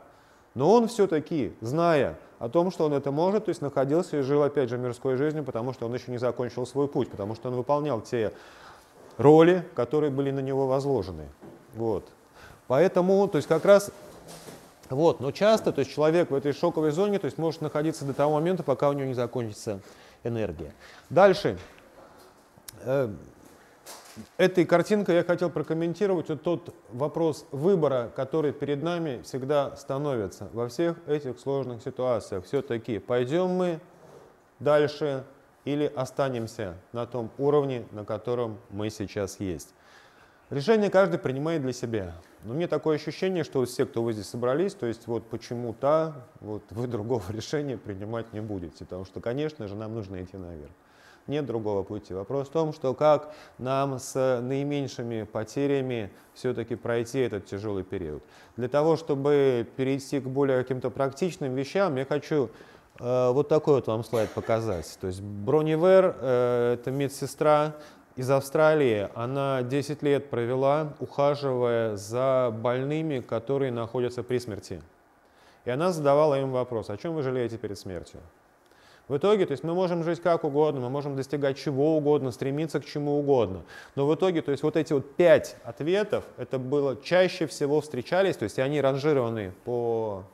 [0.54, 4.42] но он все-таки, зная о том, что он это может, то есть находился и жил
[4.42, 7.54] опять же мирской жизнью, потому что он еще не закончил свой путь, потому что он
[7.54, 8.32] выполнял те
[9.18, 11.28] роли, которые были на него возложены.
[11.74, 12.08] Вот.
[12.70, 13.90] Поэтому, то есть как раз,
[14.90, 18.14] вот, но часто, то есть человек в этой шоковой зоне, то есть может находиться до
[18.14, 19.80] того момента, пока у него не закончится
[20.22, 20.72] энергия.
[21.08, 21.58] Дальше.
[22.84, 23.12] Э,
[24.36, 30.68] этой картинкой я хотел прокомментировать вот тот вопрос выбора, который перед нами всегда становится во
[30.68, 32.44] всех этих сложных ситуациях.
[32.44, 33.80] Все-таки пойдем мы
[34.60, 35.24] дальше
[35.64, 39.74] или останемся на том уровне, на котором мы сейчас есть.
[40.50, 42.12] Решение каждый принимает для себя.
[42.42, 46.64] Но мне такое ощущение, что все, кто вы здесь собрались, то есть вот почему-то вот
[46.70, 50.72] вы другого решения принимать не будете, потому что, конечно же, нам нужно идти наверх.
[51.28, 52.14] Нет другого пути.
[52.14, 58.24] Вопрос в том, что как нам с наименьшими потерями все-таки пройти этот тяжелый период.
[58.56, 62.50] Для того, чтобы перейти к более каким-то практичным вещам, я хочу
[62.98, 64.98] э, вот такой вот вам слайд показать.
[65.00, 67.76] То есть Бронивер э, это медсестра
[68.20, 69.08] из Австралии.
[69.14, 74.82] Она 10 лет провела, ухаживая за больными, которые находятся при смерти.
[75.64, 78.20] И она задавала им вопрос, о чем вы жалеете перед смертью?
[79.08, 82.78] В итоге, то есть мы можем жить как угодно, мы можем достигать чего угодно, стремиться
[82.78, 83.62] к чему угодно.
[83.96, 88.36] Но в итоге, то есть вот эти вот пять ответов, это было чаще всего встречались,
[88.36, 90.24] то есть они ранжированы по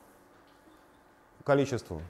[1.44, 2.02] количеству.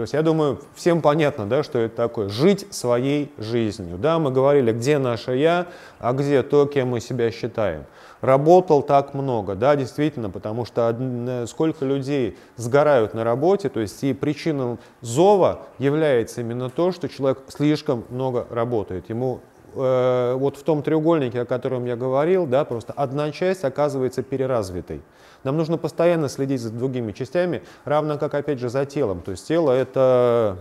[0.00, 2.30] То есть я думаю, всем понятно, да, что это такое.
[2.30, 3.98] Жить своей жизнью.
[3.98, 5.66] Да, мы говорили, где наше я,
[5.98, 7.84] а где то, кем мы себя считаем.
[8.22, 14.14] Работал так много, да, действительно, потому что сколько людей сгорают на работе, то есть и
[14.14, 19.10] причиной зова является именно то, что человек слишком много работает.
[19.10, 19.40] Ему
[19.74, 25.02] э, вот в том треугольнике, о котором я говорил, да, просто одна часть оказывается переразвитой.
[25.44, 29.22] Нам нужно постоянно следить за другими частями, равно как, опять же, за телом.
[29.22, 30.58] То есть тело— это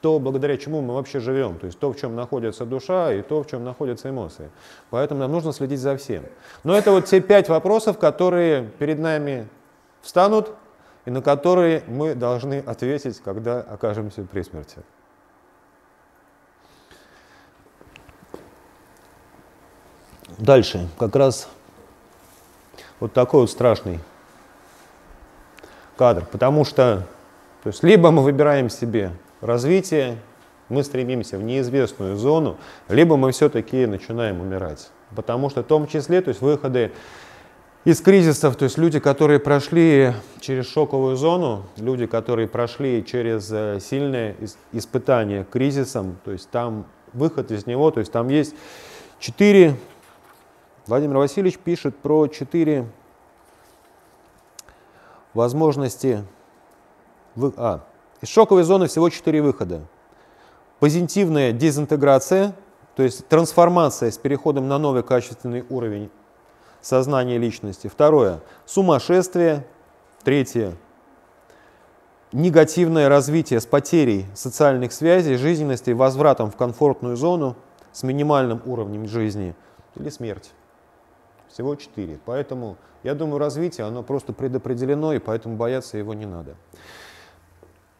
[0.00, 3.42] то, благодаря чему мы вообще живем, то есть то, в чем находится душа и то,
[3.42, 4.50] в чем находятся эмоции.
[4.90, 6.24] Поэтому нам нужно следить за всем.
[6.64, 9.48] Но это вот те пять вопросов, которые перед нами
[10.02, 10.52] встанут
[11.06, 14.78] и на которые мы должны ответить, когда окажемся при смерти.
[20.38, 21.48] Дальше, как раз
[23.00, 24.00] вот такой вот страшный
[25.96, 26.24] кадр.
[26.30, 27.06] Потому что
[27.66, 30.18] то есть, либо мы выбираем себе развитие,
[30.68, 34.90] мы стремимся в неизвестную зону, либо мы все-таки начинаем умирать.
[35.16, 36.92] Потому что в том числе, то есть выходы
[37.84, 43.80] из кризисов, то есть люди, которые прошли через шоковую зону, люди, которые прошли через э,
[43.80, 44.36] сильное
[44.70, 48.54] испытание кризисом, то есть там выход из него, то есть там есть
[49.18, 49.74] четыре
[50.86, 52.86] Владимир Васильевич пишет про четыре
[55.34, 56.24] возможности.
[57.56, 57.80] А,
[58.20, 59.82] из шоковой зоны всего четыре выхода.
[60.78, 62.54] Позитивная дезинтеграция,
[62.94, 66.08] то есть трансформация с переходом на новый качественный уровень
[66.80, 67.88] сознания личности.
[67.88, 69.66] Второе– сумасшествие.
[70.22, 70.74] Третье–
[72.32, 77.56] негативное развитие с потерей социальных связей, жизненности, возвратом в комфортную зону
[77.92, 79.56] с минимальным уровнем жизни
[79.96, 80.52] или смерть.
[81.56, 82.20] Всего четыре.
[82.26, 86.54] Поэтому, я думаю, развитие, оно просто предопределено, и поэтому бояться его не надо.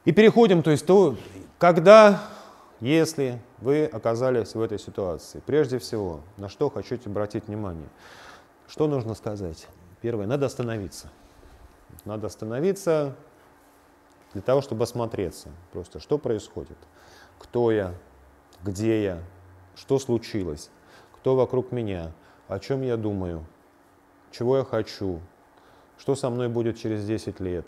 [0.04, 1.16] И переходим, то есть, то,
[1.56, 2.20] когда,
[2.80, 7.88] если вы оказались в этой ситуации, прежде всего, на что хочу обратить внимание.
[8.68, 9.66] Что нужно сказать?
[10.02, 11.08] Первое, надо остановиться.
[12.04, 13.16] Надо остановиться
[14.34, 15.48] для того, чтобы осмотреться.
[15.72, 16.76] Просто что происходит,
[17.38, 17.94] кто я,
[18.62, 19.22] где я,
[19.76, 20.68] что случилось,
[21.14, 22.12] кто вокруг меня–
[22.48, 23.44] о чем я думаю,
[24.30, 25.20] чего я хочу,
[25.98, 27.66] что со мной будет через 10 лет,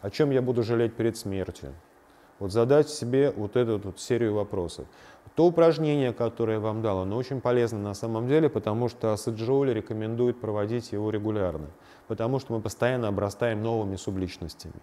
[0.00, 1.72] о чем я буду жалеть перед смертью.
[2.38, 4.86] Вот задать себе вот эту вот серию вопросов.
[5.36, 9.72] То упражнение, которое я вам дал, оно очень полезно на самом деле, потому что Саджоули
[9.72, 11.68] рекомендует проводить его регулярно,
[12.08, 14.74] потому что мы постоянно обрастаем новыми субличностями.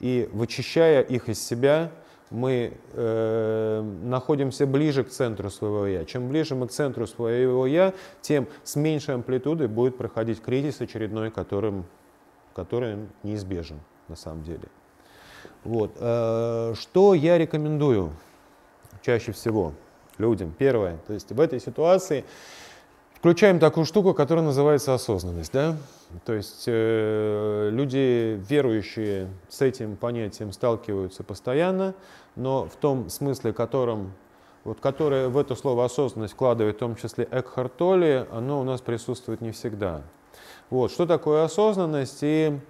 [0.00, 1.92] И вычищая их из себя,
[2.30, 6.04] мы э, находимся ближе к центру своего «я».
[6.04, 11.30] Чем ближе мы к центру своего «я», тем с меньшей амплитудой будет проходить кризис очередной,
[11.30, 11.84] которым,
[12.54, 14.68] который неизбежен на самом деле.
[15.64, 15.92] Вот.
[15.98, 18.12] Э, что я рекомендую
[19.02, 19.72] чаще всего
[20.18, 20.54] людям?
[20.56, 22.24] Первое, то есть в этой ситуации
[23.24, 25.50] включаем такую штуку, которая называется осознанность.
[25.50, 25.78] Да?
[26.26, 31.94] То есть э, люди, верующие, с этим понятием сталкиваются постоянно,
[32.36, 34.12] но в том смысле, которым,
[34.62, 38.82] вот, которое в это слово осознанность вкладывает в том числе Экхарт Толли, оно у нас
[38.82, 40.02] присутствует не всегда.
[40.68, 42.18] Вот, что такое осознанность?
[42.20, 42.60] И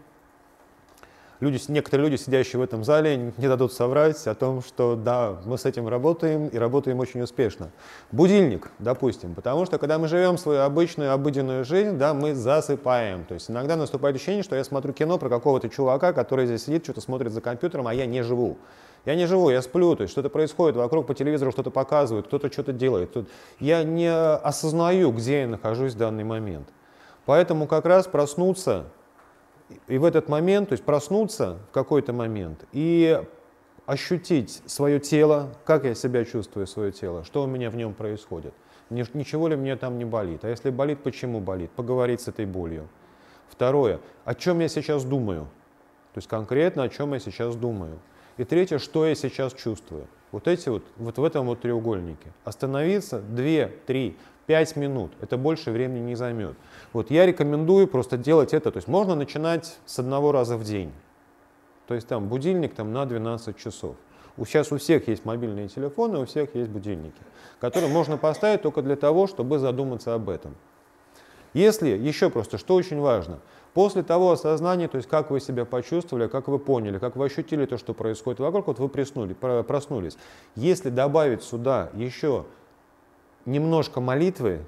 [1.45, 5.59] люди, некоторые люди, сидящие в этом зале, не дадут соврать о том, что да, мы
[5.59, 7.70] с этим работаем и работаем очень успешно.
[8.11, 13.24] Будильник, допустим, потому что когда мы живем свою обычную обыденную жизнь, да, мы засыпаем.
[13.26, 16.84] То есть иногда наступает ощущение, что я смотрю кино про какого-то чувака, который здесь сидит,
[16.84, 18.57] что-то смотрит за компьютером, а я не живу.
[19.05, 22.51] Я не живу, я сплю, то есть что-то происходит вокруг по телевизору, что-то показывают, кто-то
[22.51, 23.14] что-то делает.
[23.61, 26.68] Я не осознаю, где я нахожусь в данный момент.
[27.26, 28.86] Поэтому как раз проснуться
[29.88, 33.22] и в этот момент, то есть проснуться в какой-то момент и
[33.86, 38.54] ощутить свое тело, как я себя чувствую, свое тело, что у меня в нем происходит.
[38.90, 40.44] Ничего ли мне там не болит?
[40.44, 41.70] А если болит, почему болит?
[41.70, 42.88] Поговорить с этой болью.
[43.48, 45.44] Второе, о чем я сейчас думаю?
[46.12, 47.98] То есть конкретно о чем я сейчас думаю.
[48.36, 50.06] И третье, что я сейчас чувствую.
[50.32, 52.32] Вот эти вот, вот в этом вот треугольнике.
[52.44, 54.16] Остановиться 2, 3,
[54.47, 55.12] 5 минут.
[55.20, 56.57] Это больше времени не займет.
[56.92, 58.70] Вот я рекомендую просто делать это.
[58.70, 60.92] То есть можно начинать с одного раза в день.
[61.86, 63.97] То есть там будильник там, на 12 часов.
[64.36, 67.20] Сейчас у всех есть мобильные телефоны, у всех есть будильники,
[67.61, 70.57] которые можно поставить только для того, чтобы задуматься об этом.
[71.53, 73.38] Если, еще просто, что очень важно,
[73.74, 77.66] После того осознания, то есть как вы себя почувствовали, как вы поняли, как вы ощутили
[77.66, 80.16] то, что происходит вокруг, вот вы приснули, проснулись.
[80.55, 82.47] Если добавить сюда еще
[83.47, 84.61] немножко молитвы,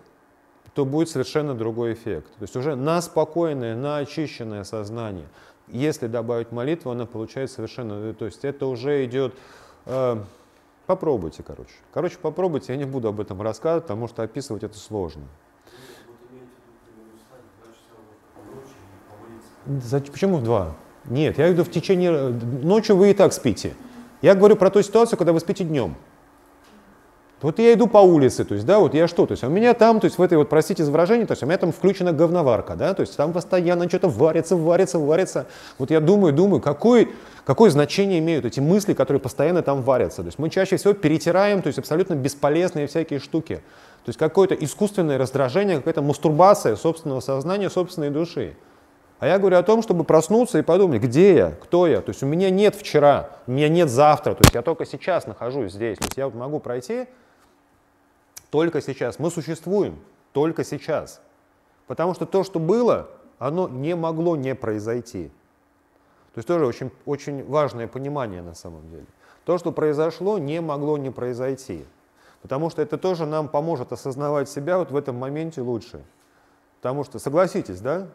[0.75, 2.29] то будет совершенно другой эффект.
[2.39, 5.27] То есть уже на спокойное, на очищенное сознание.
[5.69, 8.13] Если добавить молитву, она получается совершенно...
[8.15, 9.35] То есть это уже идет...
[9.87, 10.19] Э,
[10.87, 11.73] попробуйте, короче.
[11.93, 15.25] Короче, попробуйте, я не буду об этом рассказывать, потому что описывать это сложно.
[20.13, 20.77] Почему в два?
[21.07, 22.13] Нет, я иду в течение...
[22.63, 23.75] Ночью вы и так спите.
[24.23, 25.97] Я говорю про ту ситуацию, когда вы спите днем.
[27.47, 29.73] Вот я иду по улице, то есть, да, вот я что, то есть у меня
[29.73, 32.13] там, то есть в этой вот, простите за выражение, то есть у меня там включена
[32.13, 35.47] говноварка, да, то есть там постоянно что-то варится, варится, варится.
[35.79, 37.13] Вот я думаю, думаю, какой,
[37.45, 40.23] какое значение имеют эти мысли, которые постоянно там варятся.
[40.23, 43.63] То есть мы чаще всего перетираем, то есть абсолютно бесполезные всякие штуки.
[44.05, 48.57] То есть какое-то искусственное раздражение, какая-то мастурбация собственного сознания, собственной души.
[49.21, 52.01] А я говорю о том, чтобы проснуться и подумать, где я, кто я.
[52.01, 54.35] То есть у меня нет вчера, у меня нет завтра.
[54.35, 55.99] То есть я только сейчас нахожусь здесь.
[55.99, 57.07] То есть я могу пройти
[58.57, 59.19] только сейчас.
[59.19, 59.99] Мы существуем
[60.33, 61.21] только сейчас.
[61.87, 65.29] Потому что то, что было, оно не могло не произойти.
[66.33, 69.05] То есть тоже очень, очень важное понимание на самом деле.
[69.45, 71.85] То, что произошло, не могло не произойти.
[72.41, 76.03] Потому что это тоже нам поможет осознавать себя вот в этом моменте лучше.
[76.81, 78.09] Потому что, согласитесь, да,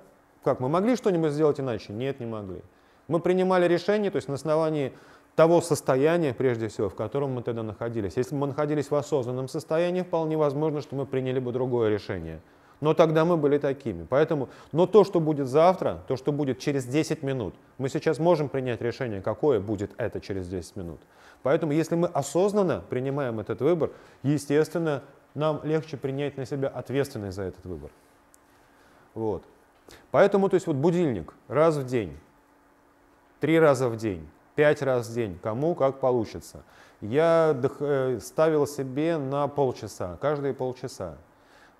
[0.44, 1.94] как, мы могли что-нибудь сделать иначе?
[1.94, 2.64] Нет, не могли.
[3.08, 4.92] Мы принимали решение, то есть на основании
[5.36, 8.18] того состояния, прежде всего, в котором мы тогда находились.
[8.18, 12.42] Если бы мы находились в осознанном состоянии, вполне возможно, что мы приняли бы другое решение.
[12.82, 14.06] Но тогда мы были такими.
[14.10, 18.50] Поэтому, но то, что будет завтра, то, что будет через 10 минут, мы сейчас можем
[18.50, 21.00] принять решение, какое будет это через 10 минут.
[21.44, 23.92] Поэтому, если мы осознанно принимаем этот выбор,
[24.24, 25.04] естественно,
[25.36, 27.92] нам легче принять на себя ответственность за этот выбор.
[29.14, 29.44] Вот.
[30.10, 32.18] Поэтому, то есть вот будильник раз в день,
[33.40, 36.64] три раза в день, пять раз в день, кому как получится.
[37.02, 41.16] Я э, ставил себе на полчаса, каждые полчаса.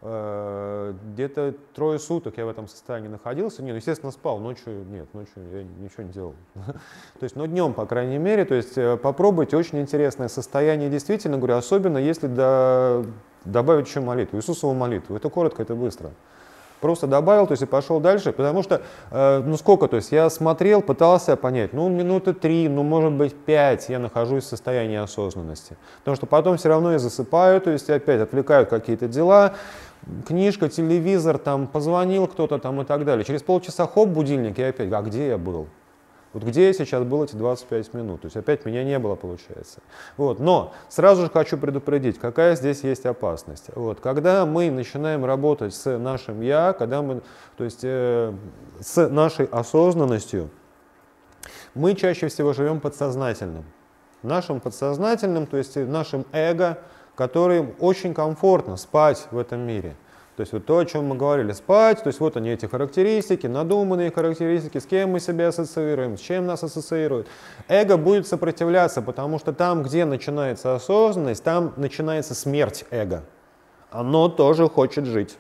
[0.04, 3.62] Э, где-то трое суток я в этом состоянии находился.
[3.62, 6.34] Нет, ну, естественно, спал, ночью нет, ночью я ничего не делал.
[6.56, 11.38] То есть, но днем, по крайней мере, то есть э, попробуйте, очень интересное состояние, действительно
[11.38, 12.28] говорю, особенно если
[13.46, 15.16] добавить еще молитву, Иисусову молитву.
[15.16, 16.12] Это коротко, это быстро.
[16.82, 20.30] Просто добавил, то есть и пошел дальше, потому что, э, ну сколько, то есть я
[20.30, 25.78] смотрел, пытался понять, ну минуты три, ну может быть пять я нахожусь в состоянии осознанности.
[26.00, 29.54] Потому что потом все равно я засыпаю, то есть опять отвлекают какие-то дела,
[30.28, 33.24] книжка, телевизор, там позвонил кто-то там и так далее.
[33.24, 35.68] Через полчаса хоп, будильник, и опять, а где я был?
[36.34, 38.22] Вот где я сейчас был эти 25 минут?
[38.22, 39.80] То есть опять меня не было, получается.
[40.16, 40.40] Вот.
[40.40, 43.66] Но сразу же хочу предупредить, какая здесь есть опасность.
[43.76, 44.00] Вот.
[44.00, 47.22] Когда мы начинаем работать с нашим «я», когда мы,
[47.58, 48.34] то есть э,
[48.80, 50.50] с нашей осознанностью,
[51.74, 53.66] мы чаще всего живем подсознательным.
[54.24, 56.80] Нашим подсознательным, то есть нашим эго,
[57.16, 59.96] которым очень комфортно спать в этом мире–
[60.36, 63.48] то есть вот то, о чем мы говорили, спать, то есть вот они эти характеристики,
[63.48, 67.28] надуманные характеристики, с кем мы себя ассоциируем, с чем нас ассоциируют.
[67.68, 73.24] Эго будет сопротивляться, потому что там, где начинается осознанность, там начинается смерть эго.
[73.90, 75.38] Оно тоже хочет жить.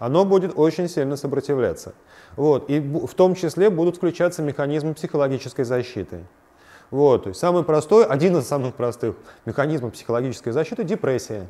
[0.00, 1.94] Оно будет очень сильно сопротивляться.
[2.36, 2.68] Вот.
[2.70, 6.24] И в том числе будут включаться механизмы психологической защиты.
[6.90, 7.24] Вот.
[7.24, 11.46] То есть самый простой, один из самых простых механизмов психологической защиты– депрессия.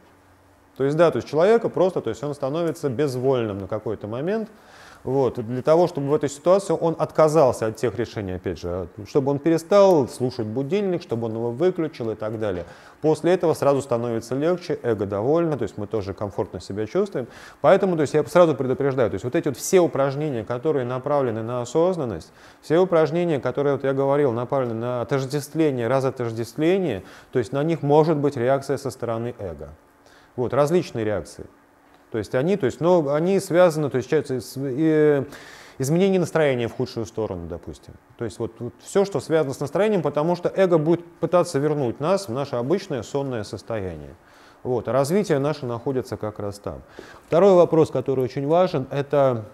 [0.79, 4.49] То есть, да, то есть человека просто, то есть он становится безвольным на какой-то момент.
[5.03, 5.45] Вот.
[5.45, 9.41] Для того, чтобы в этой ситуации он отказался от тех решений, опять же, чтобы он
[9.41, 12.65] перестал слушать будильник, чтобы он его выключил и так далее.
[13.01, 17.27] После этого сразу становится легче, эго довольно, то есть мы тоже комфортно себя чувствуем.
[17.61, 21.43] Поэтому то есть я сразу предупреждаю, то есть вот эти вот все упражнения, которые направлены
[21.43, 22.31] на осознанность,
[22.63, 27.03] все упражнения, которые, вот я говорил, направлены на отождествление, разотождествление,
[27.33, 29.71] то есть на них может быть реакция со стороны эго.
[30.39, 31.47] Вот, различные реакции.
[32.13, 34.09] То есть они, то есть, но они связаны, то есть,
[34.57, 35.25] и,
[35.79, 37.95] изменение настроения в худшую сторону, допустим.
[38.19, 41.99] То есть вот, вот все, что связано с настроением, потому что эго будет пытаться вернуть
[41.99, 44.15] нас в наше обычное сонное состояние.
[44.63, 46.83] Вот, а развитие наше находится как раз там.
[47.27, 49.47] Второй вопрос, который очень важен, это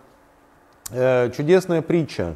[0.91, 2.35] э, чудесная притча.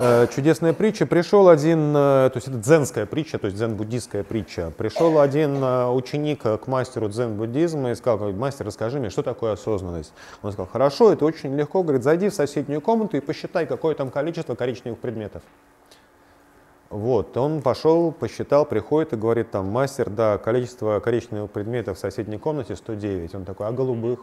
[0.00, 1.06] Э, чудесная притча.
[1.06, 4.70] Пришел один, э, то есть это дзенская притча, то есть дзен-буддийская притча.
[4.78, 10.12] Пришел один э, ученик к мастеру дзен-буддизма и сказал, мастер, расскажи мне, что такое осознанность?
[10.42, 11.82] Он сказал, хорошо, это очень легко.
[11.82, 15.42] Говорит, зайди в соседнюю комнату и посчитай, какое там количество коричневых предметов.
[16.90, 22.38] Вот, он пошел, посчитал, приходит и говорит, там, мастер, да, количество коричневых предметов в соседней
[22.38, 23.34] комнате 109.
[23.34, 24.20] Он такой, а голубых?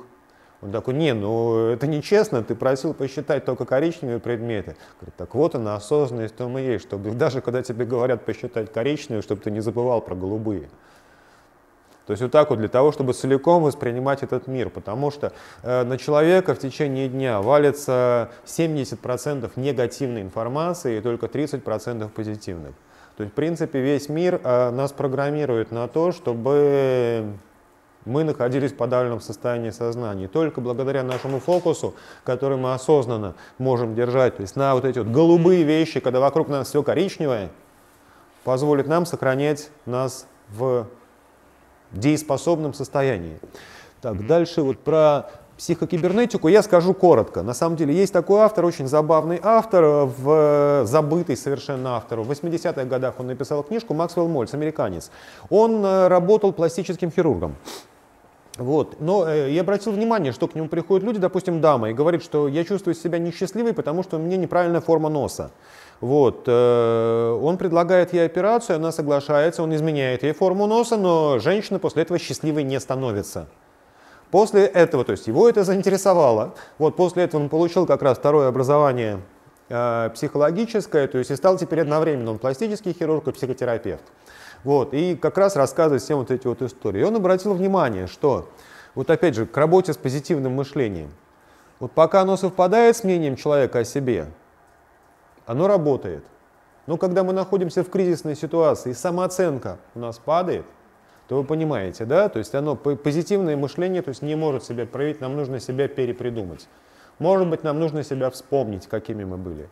[0.62, 4.76] Он такой, не, ну это нечестно, ты просил посчитать только коричневые предметы.
[4.99, 8.72] Говорит, так вот она, осознанность в том и есть, чтобы даже когда тебе говорят посчитать
[8.72, 10.70] коричневые, чтобы ты не забывал про голубые.
[12.06, 15.34] То есть вот так вот для того, чтобы целиком воспринимать этот мир, потому что
[15.64, 22.76] э, на человека в течение дня валится 70% негативной информации и только 30% позитивных.
[23.18, 27.34] То есть в принципе весь мир э, нас программирует на то, чтобы
[28.06, 30.28] мы находились в подавленном состоянии сознания.
[30.28, 35.08] только благодаря нашему фокусу, который мы осознанно можем держать, то есть на вот эти вот
[35.08, 37.49] голубые вещи, когда вокруг нас все коричневое,
[38.43, 40.88] позволит нам сохранять нас в
[41.91, 43.39] дееспособном состоянии.
[44.01, 47.41] Так, дальше вот про психокибернетику я скажу коротко.
[47.41, 52.20] На самом деле есть такой автор, очень забавный автор, в, забытый совершенно автор.
[52.22, 55.12] В 80-х годах он написал книжку «Максвелл Мольц», американец.
[55.49, 57.56] Он э, работал пластическим хирургом.
[58.58, 59.01] Вот.
[59.01, 62.47] Но э, я обратил внимание, что к нему приходят люди, допустим, дама, и говорит, что
[62.47, 65.51] я чувствую себя несчастливой, потому что у меня неправильная форма носа.
[65.99, 66.43] Вот.
[66.47, 72.03] Э, он предлагает ей операцию, она соглашается, он изменяет ей форму носа, но женщина после
[72.03, 73.47] этого счастливой не становится.
[74.32, 78.47] После этого, то есть его это заинтересовало, вот после этого он получил как раз второе
[78.47, 79.20] образование
[79.70, 84.03] э, психологическое, то есть и стал теперь одновременно он пластический хирург и психотерапевт.
[84.66, 87.01] Вот, и как раз рассказывает всем вот эти вот истории.
[87.01, 88.49] И он обратил внимание, что,
[88.95, 91.11] вот опять же, к работе с позитивным мышлением.
[91.80, 94.26] Вот пока оно совпадает с мнением человека о себе,
[95.45, 96.26] оно работает.
[96.88, 100.66] Но когда мы находимся в кризисной ситуации и самооценка у нас падает,
[101.28, 105.22] то вы понимаете, да, то есть оно позитивное мышление, то есть не может себя проявить,
[105.22, 106.68] нам нужно себя перепридумать.
[107.20, 109.70] Может быть, нам нужно себя вспомнить, какими мы были.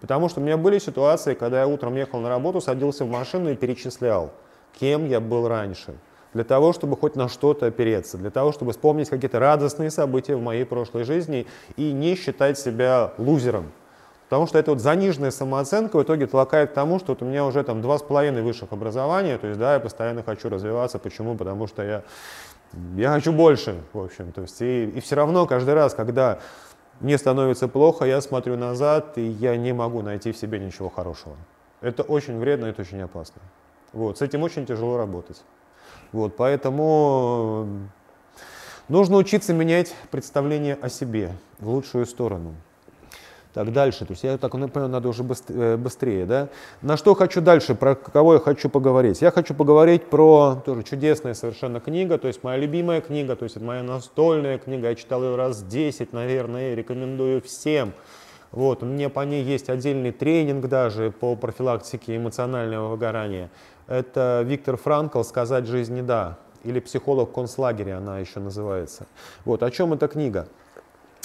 [0.00, 3.50] Потому что у меня были ситуации, когда я утром ехал на работу, садился в машину
[3.50, 4.32] и перечислял,
[4.78, 5.94] кем я был раньше.
[6.32, 10.42] Для того, чтобы хоть на что-то опереться, для того, чтобы вспомнить какие-то радостные события в
[10.42, 11.46] моей прошлой жизни
[11.76, 13.72] и не считать себя лузером.
[14.28, 17.44] Потому что эта вот заниженная самооценка в итоге толкает к тому, что вот у меня
[17.44, 21.00] уже там два с половиной высших образования, то есть да, я постоянно хочу развиваться.
[21.00, 21.34] Почему?
[21.36, 22.02] Потому что я,
[22.94, 24.30] я хочу больше, в общем.
[24.30, 26.38] То есть и, и все равно каждый раз, когда
[27.00, 31.36] мне становится плохо, я смотрю назад, и я не могу найти в себе ничего хорошего.
[31.80, 33.40] Это очень вредно, это очень опасно.
[33.92, 35.42] Вот, с этим очень тяжело работать.
[36.12, 37.66] Вот, поэтому
[38.88, 42.54] нужно учиться менять представление о себе в лучшую сторону.
[43.52, 44.04] Так, дальше.
[44.04, 46.24] То есть я так напомню, надо уже э, быстрее.
[46.24, 46.48] Да?
[46.82, 49.20] На что хочу дальше, про кого я хочу поговорить?
[49.22, 53.56] Я хочу поговорить про тоже чудесная совершенно книга, то есть моя любимая книга, то есть
[53.56, 54.88] это моя настольная книга.
[54.88, 57.92] Я читал ее раз 10, наверное, и рекомендую всем.
[58.52, 63.50] Вот, у меня по ней есть отдельный тренинг даже по профилактике эмоционального выгорания.
[63.86, 69.06] Это Виктор Франкл «Сказать жизни да» или «Психолог в концлагере» она еще называется.
[69.44, 70.46] Вот, о чем эта книга?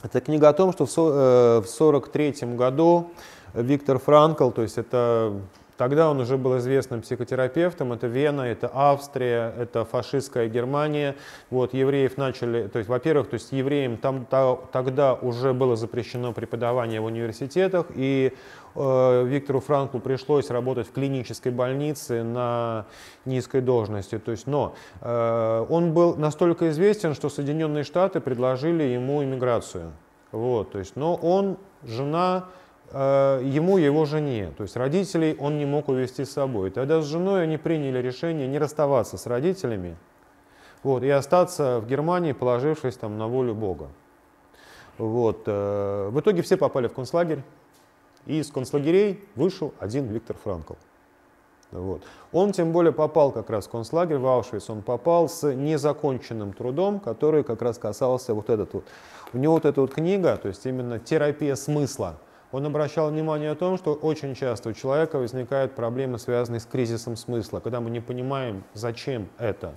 [0.06, 3.10] Это книга о том, что в 1943 э, году
[3.56, 5.34] Виктор Франкл, то есть это
[5.78, 7.92] Тогда он уже был известным психотерапевтом.
[7.92, 11.16] Это Вена, это Австрия, это фашистская Германия.
[11.50, 16.32] Вот, евреев начали, то есть, во-первых, то есть евреям там, та, тогда уже было запрещено
[16.32, 18.34] преподавание в университетах, и
[18.76, 22.86] э, Виктору Франклу пришлось работать в клинической больнице на
[23.26, 24.18] низкой должности.
[24.18, 29.92] То есть, но э, он был настолько известен, что Соединенные Штаты предложили ему иммиграцию.
[30.32, 32.46] Вот, то есть, но он, жена,
[32.96, 34.52] ему и его жене.
[34.56, 36.72] То есть родителей он не мог увезти с собой.
[36.72, 39.98] Тогда с женой они приняли решение не расставаться с родителями
[40.86, 43.90] вот, и остаться в Германии, положившись там на волю Бога.
[45.00, 45.44] Вот.
[45.48, 47.42] Э, в итоге все попали в концлагерь,
[48.28, 50.76] и из концлагерей вышел один Виктор Франкл.
[51.72, 52.04] Вот.
[52.32, 57.00] Он тем более попал как раз в концлагерь в Аушвиц, он попал с незаконченным трудом,
[57.00, 58.86] который как раз касался вот этот вот.
[59.34, 62.18] У него вот эта вот книга, то есть именно терапия смысла,
[62.56, 67.18] он обращал внимание о том, что очень часто у человека возникают проблемы, связанные с кризисом
[67.18, 69.76] смысла, когда мы не понимаем, зачем это,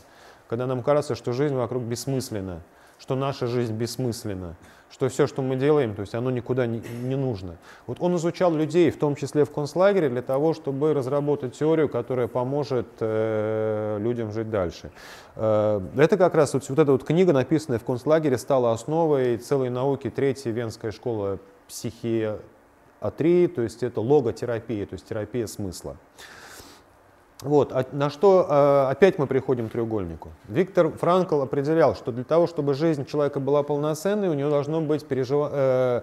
[0.49, 2.63] когда нам кажется, что жизнь вокруг бессмысленна,
[3.01, 4.55] что наша жизнь бессмысленна,
[4.93, 7.57] что все, что мы делаем, то есть оно никуда не, не нужно.
[7.89, 12.29] Вот он изучал людей, в том числе в концлагере, для того, чтобы разработать теорию, которая
[12.29, 14.93] поможет э, людям жить дальше.
[15.35, 19.69] Э, это как раз вот, вот эта вот книга, написанная в концлагере, стала основой целой
[19.69, 21.41] науки Третьей Венской школы
[23.01, 25.97] психиатрии, то есть это логотерапия, то есть терапия смысла.
[27.43, 30.31] Вот, а на что а, опять мы приходим к треугольнику.
[30.49, 35.07] Виктор Франкл определял, что для того, чтобы жизнь человека была полноценной, у него должно быть
[35.07, 35.49] пережив...
[35.53, 36.03] э,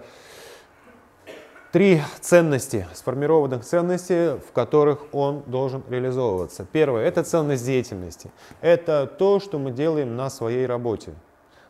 [1.73, 6.65] три ценности, сформированных ценностей, в которых он должен реализовываться.
[6.71, 8.31] Первое– это ценность деятельности.
[8.61, 11.11] Это то, что мы делаем на своей работе.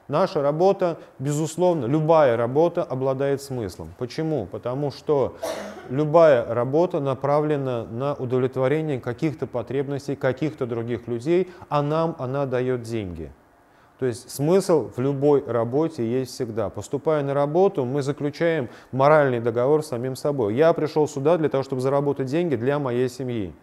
[0.08, 3.94] Наша работа, безусловно, любая работа обладает смыслом.
[3.98, 4.46] Почему?
[4.46, 5.36] Потому что
[5.90, 13.32] любая работа направлена на удовлетворение каких-то потребностей каких-то других людей, а нам она дает деньги.
[13.98, 16.70] То есть смысл в любой работе есть всегда.
[16.70, 20.54] Поступая на работу, мы заключаем моральный договор с самим собой.
[20.56, 23.56] Я пришел сюда для того, чтобы заработать деньги для моей семьи.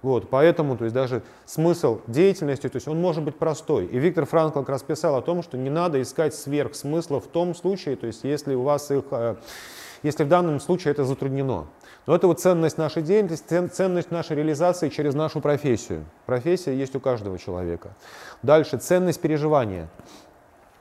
[0.00, 3.86] Вот, поэтому то есть, даже смысл деятельности, то есть он может быть простой.
[3.86, 7.54] И Виктор Франкл как раз писал о том, что не надо искать сверхсмысла в том
[7.54, 9.36] случае, то есть если у вас их, э,
[10.04, 11.66] если в данном случае это затруднено.
[12.06, 16.04] Но это вот ценность нашей деятельности, ценность нашей реализации через нашу профессию.
[16.26, 17.90] Профессия есть у каждого человека.
[18.42, 19.90] Дальше, ценность переживания.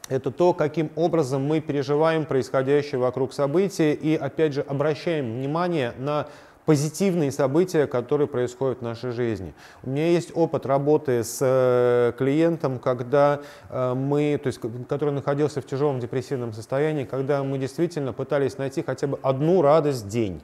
[0.09, 6.27] Это то, каким образом мы переживаем происходящее вокруг события и, опять же, обращаем внимание на
[6.67, 9.53] позитивные события, которые происходят в нашей жизни.
[9.83, 13.39] У меня есть опыт работы с э, клиентом, когда
[13.69, 14.59] э, мы, то есть,
[14.89, 20.03] который находился в тяжелом депрессивном состоянии, когда мы действительно пытались найти хотя бы одну радость
[20.03, 20.41] в день.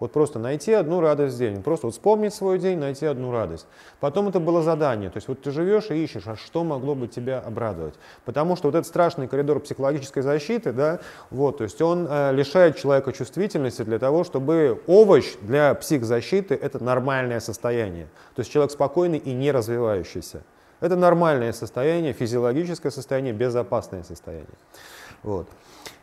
[0.00, 1.62] Вот просто найти одну радость в день.
[1.62, 3.66] Просто вот вспомнить свой день, найти одну радость.
[3.98, 5.10] Потом это было задание.
[5.10, 7.94] То есть вот ты живешь и ищешь, а что могло бы тебя обрадовать.
[8.24, 12.76] Потому что вот этот страшный коридор психологической защиты, да, вот, то есть он э, лишает
[12.76, 18.06] человека чувствительности для того, чтобы овощ для психзащиты– это нормальное состояние.
[18.36, 20.42] То есть человек спокойный и не развивающийся.
[20.80, 24.46] Это нормальное состояние, физиологическое состояние, безопасное состояние.
[25.24, 25.48] Вот.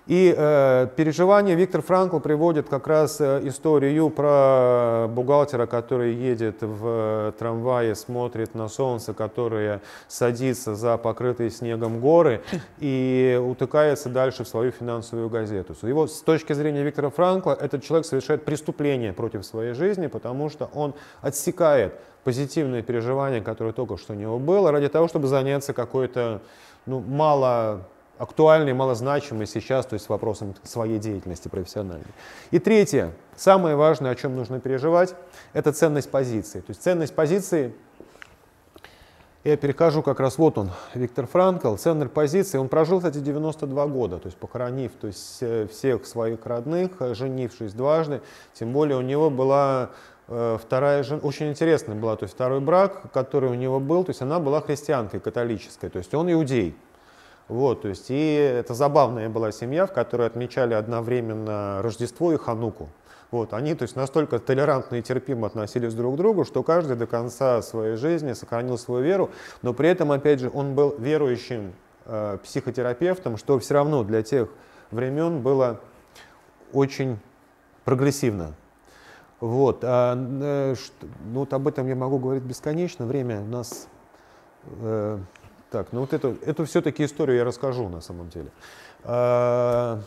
[0.07, 7.33] И э, переживания Виктор Франкл приводит как раз э, историю про бухгалтера, который едет в
[7.39, 12.43] трамвае, смотрит на солнце, которое садится за покрытые снегом горы
[12.79, 15.75] и утыкается дальше в свою финансовую газету.
[15.81, 20.69] Его, с точки зрения Виктора Франкла, этот человек совершает преступление против своей жизни, потому что
[20.75, 26.41] он отсекает позитивные переживания, которые только что у него было, ради того, чтобы заняться какой-то
[26.85, 27.81] ну, мало
[28.17, 32.05] актуальный, малозначимый сейчас, то есть вопросом своей деятельности профессиональной.
[32.51, 35.15] И третье, самое важное, о чем нужно переживать,
[35.53, 36.59] это ценность позиции.
[36.59, 37.73] То есть ценность позиции,
[39.43, 44.17] я перехожу как раз, вот он, Виктор Франкл, ценность позиции, он прожил, кстати, 92 года,
[44.17, 48.21] то есть похоронив то есть, э, всех своих родных, женившись дважды,
[48.53, 49.91] тем более у него была
[50.29, 54.09] э, вторая жена, очень интересная была, то есть второй брак, который у него был, то
[54.09, 56.75] есть она была христианкой, католической, то есть он иудей.
[57.47, 62.89] Вот, то есть, и это забавная была семья, в которой отмечали одновременно Рождество и Хануку.
[63.29, 67.05] Вот, они то есть, настолько толерантно и терпимо относились друг к другу, что каждый до
[67.05, 69.29] конца своей жизни сохранил свою веру,
[69.61, 71.73] но при этом, опять же, он был верующим
[72.05, 74.49] э, психотерапевтом, что все равно для тех
[74.89, 75.81] времен было
[76.73, 77.19] очень
[77.83, 78.53] прогрессивно.
[79.39, 83.87] Вот, а, э, что, ну, вот об этом я могу говорить бесконечно, время у нас
[84.81, 85.19] э,
[85.75, 88.47] так, ну вот эту, эту все-таки историю я расскажу на самом деле.
[89.03, 89.99] А,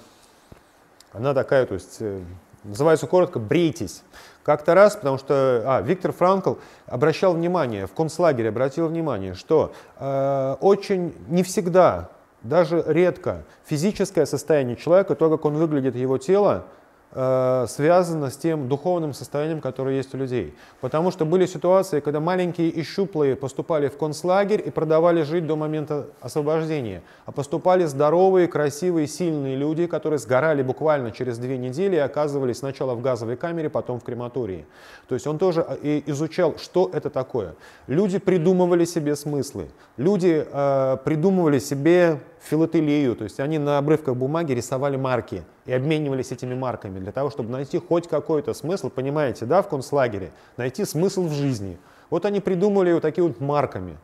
[1.12, 2.22] она такая, то есть, э,
[2.64, 4.02] называется коротко «Брейтесь».
[4.44, 6.54] Как-то раз, потому что а, Виктор Франкл
[6.86, 12.08] обращал внимание, в концлагере обратил внимание, что э, очень не всегда,
[12.42, 16.77] даже редко, физическое состояние человека, то, как он выглядит, его тело, э,
[17.12, 20.54] связано с тем духовным состоянием, которое есть у людей.
[20.80, 25.56] Потому что были ситуации, когда маленькие и щуплые поступали в концлагерь и продавали жить до
[25.56, 31.98] момента освобождения, а поступали здоровые, красивые, сильные люди, которые сгорали буквально через две недели и
[31.98, 34.66] оказывались сначала в газовой камере, потом в крематории.
[35.08, 37.54] То есть он тоже э, изучал, что это такое.
[37.86, 44.52] Люди придумывали себе смыслы, люди э, придумывали себе филателию, то есть они на обрывках бумаги
[44.52, 49.62] рисовали марки и обменивались этими марками для того, чтобы найти хоть какой-то смысл, понимаете, да,
[49.62, 51.78] в концлагере, найти смысл в жизни.
[52.10, 53.96] Вот они придумали вот такие вот марками.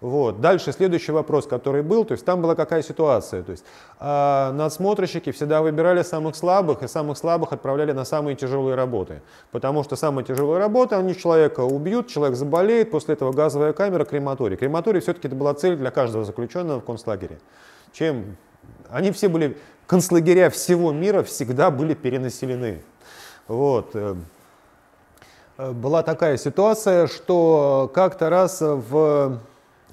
[0.00, 0.40] Вот.
[0.40, 3.64] Дальше следующий вопрос, который был, то есть там была какая ситуация, то есть
[3.98, 9.82] э, надсмотрщики всегда выбирали самых слабых и самых слабых отправляли на самые тяжелые работы, потому
[9.82, 14.56] что самые тяжелые работы, они человека убьют, человек заболеет, после этого газовая камера, крематорий.
[14.56, 17.40] Крематорий все-таки это была цель для каждого заключенного в концлагере
[17.92, 18.36] чем
[18.90, 19.56] они все были,
[19.86, 22.82] концлагеря всего мира всегда были перенаселены.
[23.46, 23.90] Вот.
[23.94, 24.16] Э,
[25.56, 29.40] э, была такая ситуация, что как-то раз в,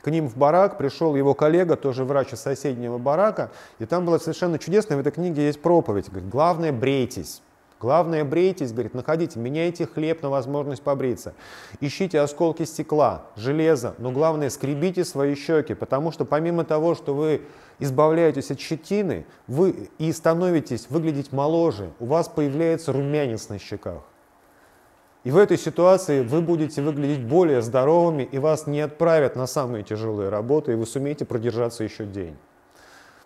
[0.01, 4.17] к ним в барак пришел его коллега, тоже врач из соседнего барака, и там было
[4.17, 7.41] совершенно чудесно, в этой книге есть проповедь, говорит, главное брейтесь.
[7.77, 11.33] Главное, брейтесь, говорит, находите, меняйте хлеб на возможность побриться.
[11.81, 17.41] Ищите осколки стекла, железа, но главное, скребите свои щеки, потому что помимо того, что вы
[17.79, 24.03] избавляетесь от щетины вы и становитесь выглядеть моложе, у вас появляется румянец на щеках.
[25.23, 29.83] И в этой ситуации вы будете выглядеть более здоровыми, и вас не отправят на самые
[29.83, 32.37] тяжелые работы, и вы сумеете продержаться еще день.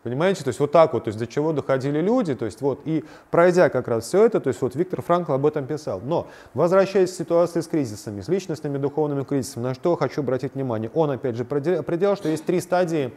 [0.01, 2.79] Понимаете, то есть вот так вот, то есть до чего доходили люди, то есть вот,
[2.85, 5.99] и пройдя как раз все это, то есть вот Виктор Франкл об этом писал.
[6.01, 10.89] Но, возвращаясь к ситуации с кризисами, с личностными духовными кризисами, на что хочу обратить внимание,
[10.93, 13.13] он опять же определял, что есть три стадии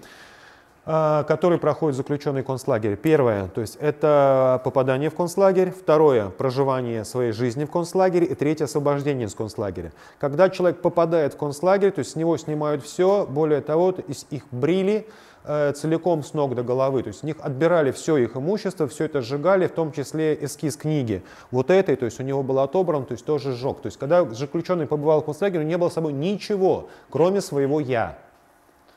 [0.84, 2.96] который проходит заключенный концлагерь.
[2.96, 5.70] Первое, то есть это попадание в концлагерь.
[5.70, 8.26] Второе, проживание своей жизни в концлагере.
[8.26, 9.92] И третье, освобождение из концлагеря.
[10.18, 13.94] Когда человек попадает в концлагерь, то есть с него снимают все, более того,
[14.30, 15.06] их брили
[15.44, 19.04] э, целиком с ног до головы, то есть с них отбирали все их имущество, все
[19.04, 21.22] это сжигали, в том числе эскиз книги.
[21.52, 23.82] Вот этой, то есть у него был отобран, то есть тоже сжег.
[23.82, 27.78] То есть когда заключенный побывал в концлагере, он не было с собой ничего, кроме своего
[27.78, 28.18] «я».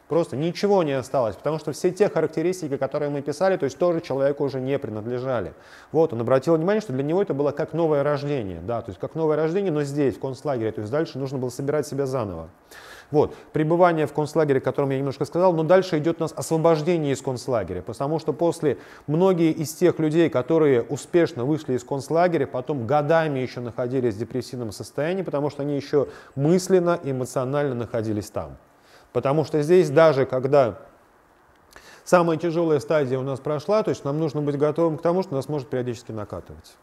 [0.07, 4.01] Просто ничего не осталось, потому что все те характеристики, которые мы писали, то есть тоже
[4.01, 5.53] человеку уже не принадлежали.
[5.91, 8.99] Вот, он обратил внимание, что для него это было как новое рождение, да, то есть
[8.99, 12.49] как новое рождение, но здесь, в концлагере, то есть дальше нужно было собирать себя заново.
[13.11, 17.13] Вот, пребывание в концлагере, о котором я немножко сказал, но дальше идет у нас освобождение
[17.13, 18.77] из концлагеря, потому что после
[19.07, 24.71] многие из тех людей, которые успешно вышли из концлагеря, потом годами еще находились в депрессивном
[24.71, 28.57] состоянии, потому что они еще мысленно, эмоционально находились там.
[29.15, 30.77] Потому что здесь даже когда
[32.03, 35.35] самая тяжелая стадия у нас прошла, то есть нам нужно быть готовым к тому, что
[35.35, 36.75] нас может периодически накатывать.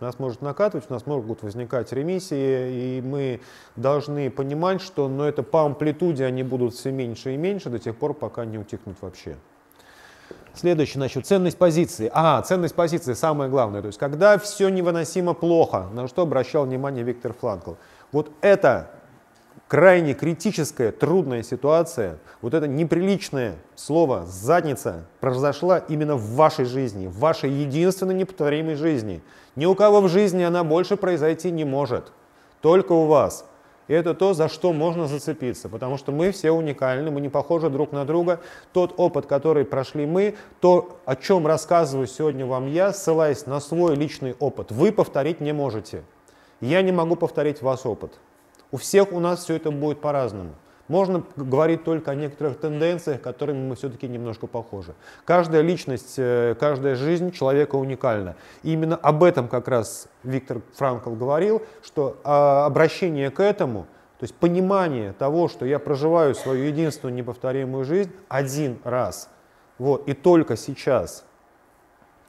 [0.00, 3.40] Нас может накатывать, у нас могут возникать ремиссии, и мы
[3.76, 7.78] должны понимать, что но ну, это по амплитуде они будут все меньше и меньше до
[7.78, 9.36] тех пор, пока не утихнут вообще.
[10.54, 12.10] Следующий, значит, ценность позиции.
[12.12, 13.80] А, ценность позиции самое главное.
[13.80, 17.74] То есть, когда все невыносимо плохо, на что обращал внимание Виктор Фланкл.
[18.10, 18.90] Вот это
[19.68, 27.18] крайне критическая, трудная ситуация, вот это неприличное слово «задница» произошла именно в вашей жизни, в
[27.18, 29.22] вашей единственной неповторимой жизни.
[29.56, 32.12] Ни у кого в жизни она больше произойти не может,
[32.60, 33.44] только у вас.
[33.88, 37.70] И это то, за что можно зацепиться, потому что мы все уникальны, мы не похожи
[37.70, 38.40] друг на друга.
[38.72, 43.94] Тот опыт, который прошли мы, то, о чем рассказываю сегодня вам я, ссылаясь на свой
[43.94, 46.02] личный опыт, вы повторить не можете.
[46.60, 48.18] Я не могу повторить ваш опыт.
[48.70, 50.54] У всех у нас все это будет по-разному.
[50.88, 54.94] Можно говорить только о некоторых тенденциях, которыми мы все-таки немножко похожи.
[55.24, 58.36] Каждая личность, э, каждая жизнь человека уникальна.
[58.62, 63.86] И именно об этом как раз Виктор Франкл говорил, что а, обращение к этому,
[64.18, 69.28] то есть понимание того, что я проживаю свою единственную неповторимую жизнь один раз,
[69.78, 71.24] вот, и только сейчас,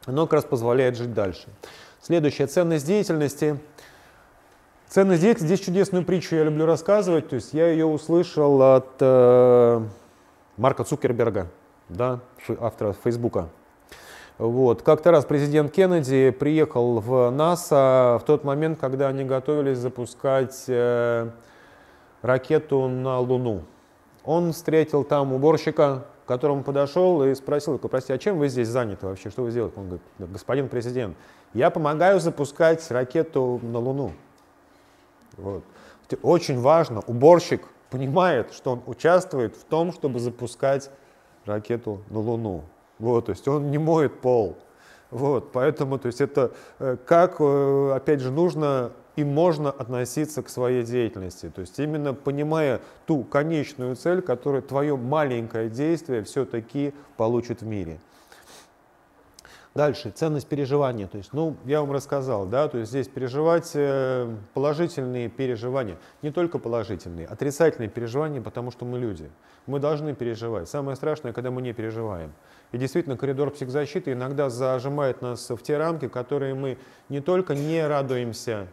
[0.06, 1.48] оно как раз позволяет жить дальше.
[2.02, 3.60] Следующая ценность деятельности–
[4.90, 9.82] Ценность деятельности, здесь чудесную притчу я люблю рассказывать, то есть я ее услышал от э,
[10.56, 11.48] Марка Цукерберга,
[11.90, 12.22] да,
[12.60, 13.50] автора Фейсбука.
[14.38, 14.84] Вот.
[14.84, 21.32] Как-то раз президент Кеннеди приехал в НАСА в тот момент, когда они готовились запускать э,
[22.22, 23.64] ракету на Луну.
[24.24, 29.06] Он встретил там уборщика, к которому подошел и спросил, простите, а чем вы здесь заняты
[29.08, 29.78] вообще, что вы делаете?
[29.78, 31.18] Он говорит, господин президент,
[31.54, 34.14] я помогаю запускать ракету на Луну.
[35.38, 35.64] Вот.
[36.22, 40.90] Очень важно, уборщик понимает, что он участвует в том, чтобы запускать
[41.46, 42.64] ракету на Луну.
[43.00, 44.58] Вот, то есть он не моет пол.
[45.10, 50.50] Вот, поэтому, то есть это э, как, э, опять же, нужно и можно относиться к
[50.50, 51.50] своей деятельности.
[51.50, 58.00] То есть именно понимая ту конечную цель, которую твое маленькое действие все-таки получит в мире.
[59.78, 61.06] Дальше, ценность переживания.
[61.06, 66.32] То есть, ну, я вам рассказал, да, то есть здесь переживать э, положительные переживания, не
[66.32, 69.30] только положительные, отрицательные переживания, потому что мы люди.
[69.68, 70.68] Мы должны переживать.
[70.68, 72.34] Самое страшное, когда мы не переживаем.
[72.72, 77.86] И действительно, коридор психзащиты иногда зажимает нас в те рамки, которые мы не только не
[77.86, 78.66] радуемся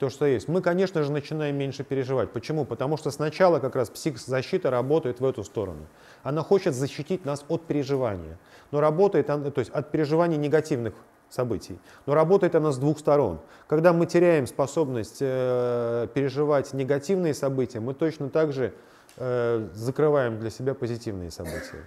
[0.00, 0.48] то, что есть.
[0.48, 2.30] Мы, конечно же, начинаем меньше переживать.
[2.30, 2.64] Почему?
[2.64, 5.86] Потому что сначала как раз психзащита работает в эту сторону.
[6.22, 8.38] Она хочет защитить нас от переживания.
[8.70, 10.94] Но работает она, то есть от переживания негативных
[11.28, 11.78] событий.
[12.06, 13.40] Но работает она с двух сторон.
[13.66, 18.72] Когда мы теряем способность э, переживать негативные события, мы точно так же
[19.18, 21.84] э, закрываем для себя позитивные события.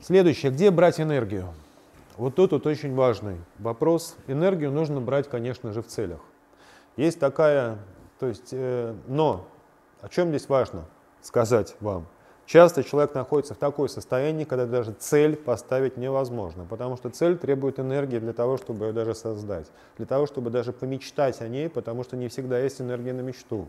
[0.00, 0.50] Следующее.
[0.50, 1.52] Где брать энергию?
[2.16, 4.16] Вот тут вот очень важный вопрос.
[4.28, 6.20] Энергию нужно брать, конечно же, в целях.
[7.00, 7.78] Есть такая,
[8.18, 9.48] то есть, э, но
[10.02, 10.84] о чем здесь важно
[11.22, 12.06] сказать вам?
[12.44, 17.80] Часто человек находится в такой состоянии, когда даже цель поставить невозможно, потому что цель требует
[17.80, 22.04] энергии для того, чтобы ее даже создать, для того, чтобы даже помечтать о ней, потому
[22.04, 23.66] что не всегда есть энергия на мечту.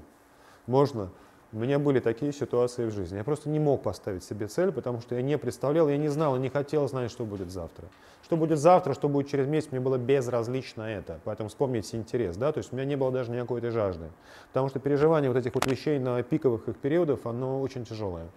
[0.67, 1.09] Можно
[1.53, 3.17] у меня были такие ситуации в жизни.
[3.17, 6.37] Я просто не мог поставить себе цель, потому что я не представлял, я не знал,
[6.37, 7.87] не хотел знать, что будет завтра.
[8.23, 11.19] Что будет завтра, что будет через месяц, мне было безразлично это.
[11.25, 14.05] Поэтому вспомните интерес, да, то есть у меня не было даже никакой этой жажды.
[14.47, 18.27] Потому что переживание вот этих вот вещей на пиковых их периодов, оно очень тяжелое.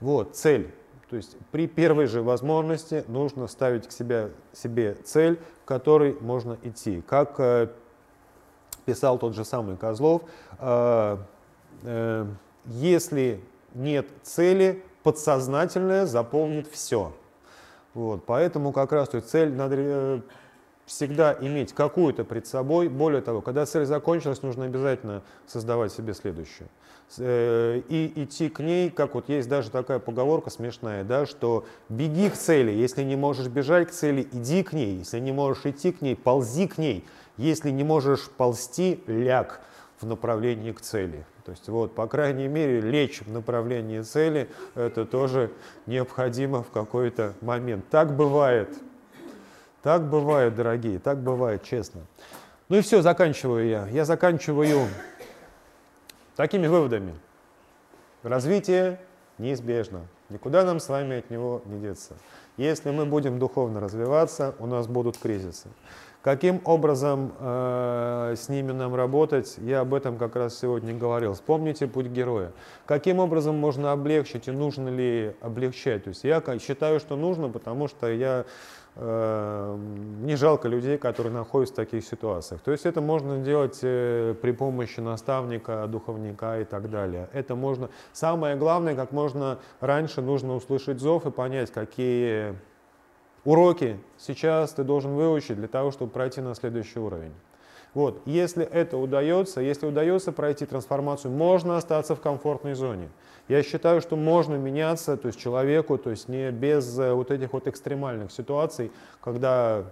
[0.00, 0.72] Вот, цель.
[1.10, 6.58] То есть при первой же возможности нужно ставить к себе, себе цель, к которой можно
[6.62, 7.02] идти.
[7.06, 7.68] Как э,
[8.86, 10.22] писал тот же самый Козлов,
[10.58, 11.18] э,
[11.82, 12.26] э,
[12.66, 13.40] если
[13.74, 17.12] нет цели, подсознательное заполнит все.
[17.94, 20.20] Вот, поэтому как раз то цель надо э,
[20.84, 22.88] всегда иметь какую-то пред собой.
[22.88, 26.68] Более того, когда цель закончилась, нужно обязательно создавать себе следующую.
[27.18, 32.28] Э, и идти к ней, как вот есть даже такая поговорка смешная, да, что беги
[32.30, 35.92] к цели, если не можешь бежать к цели, иди к ней, если не можешь идти
[35.92, 37.04] к ней, ползи к ней,
[37.36, 39.60] если не можешь ползти, ляг
[40.00, 41.24] в направлении к цели.
[41.46, 45.52] То есть вот, по крайней мере, лечь в направлении цели, это тоже
[45.86, 47.84] необходимо в какой-то момент.
[47.88, 48.68] Так бывает.
[49.80, 52.00] Так бывает, дорогие, так бывает, честно.
[52.68, 53.86] Ну и все, заканчиваю я.
[53.86, 54.88] Я заканчиваю
[56.34, 57.14] такими выводами.
[58.24, 58.98] Развитие
[59.38, 60.00] неизбежно.
[60.30, 62.14] Никуда нам с вами от него не деться.
[62.56, 65.68] Если мы будем духовно развиваться, у нас будут кризисы.
[66.26, 71.34] Каким образом э, с ними нам работать, я об этом как раз сегодня говорил.
[71.34, 72.50] Вспомните путь героя.
[72.84, 76.02] Каким образом можно облегчить и нужно ли облегчать?
[76.02, 78.44] То есть я считаю, что нужно, потому что я
[78.96, 79.78] э,
[80.24, 82.60] не жалко людей, которые находятся в таких ситуациях.
[82.60, 87.28] То есть это можно делать э, при помощи наставника, духовника и так далее.
[87.34, 87.88] Это можно.
[88.12, 92.56] Самое главное, как можно раньше нужно услышать зов и понять, какие
[93.46, 97.32] уроки сейчас ты должен выучить для того, чтобы пройти на следующий уровень.
[97.94, 98.20] Вот.
[98.26, 103.08] Если это удается, если удается пройти трансформацию, можно остаться в комфортной зоне.
[103.48, 107.54] Я считаю, что можно меняться то есть человеку, то есть не без э, вот этих
[107.54, 108.92] вот экстремальных ситуаций,
[109.22, 109.84] когда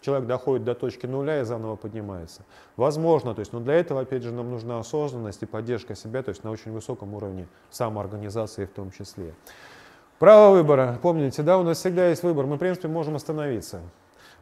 [0.00, 2.42] человек доходит до точки нуля и заново поднимается.
[2.76, 6.30] Возможно, то есть, но для этого, опять же, нам нужна осознанность и поддержка себя, то
[6.30, 9.34] есть на очень высоком уровне самоорганизации в том числе.
[10.22, 11.00] Право выбора.
[11.02, 12.46] Помните, да, у нас всегда есть выбор.
[12.46, 13.80] Мы, в принципе, можем остановиться.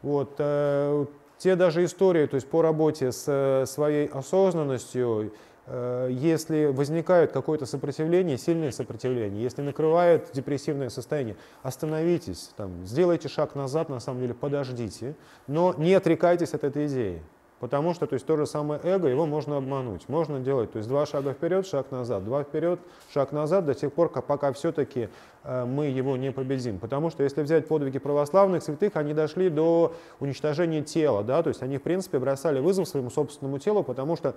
[0.02, 1.06] Вот, э,
[1.38, 5.32] те даже истории, то есть по работе с э, своей осознанностью,
[5.66, 13.54] э, если возникает какое-то сопротивление, сильное сопротивление, если накрывает депрессивное состояние, остановитесь, там, сделайте шаг
[13.54, 15.14] назад, на самом деле подождите,
[15.46, 17.22] но не отрекайтесь от этой идеи.
[17.60, 20.08] Потому что то, есть, то же самое эго, его можно обмануть.
[20.08, 22.80] Можно делать то есть, два шага вперед, шаг назад, два вперед,
[23.12, 25.10] шаг назад до тех пор, пока все-таки
[25.44, 26.78] э, мы его не победим.
[26.78, 31.22] Потому что если взять подвиги православных святых, они дошли до уничтожения тела.
[31.22, 31.42] Да?
[31.42, 34.34] То есть они, в принципе, бросали вызов своему собственному телу, потому что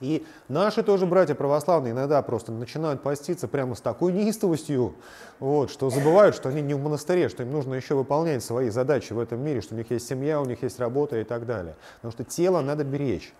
[0.00, 4.94] и наши тоже братья православные иногда просто начинают поститься прямо с такой неистовостью,
[5.38, 9.12] вот, что забывают, что они не в монастыре, что им нужно еще выполнять свои задачи
[9.12, 11.76] в этом мире, что у них есть семья, у них есть работа и так далее.
[11.96, 13.32] Потому что тело надо беречь.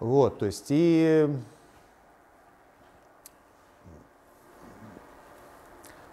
[0.00, 1.28] Вот, то есть и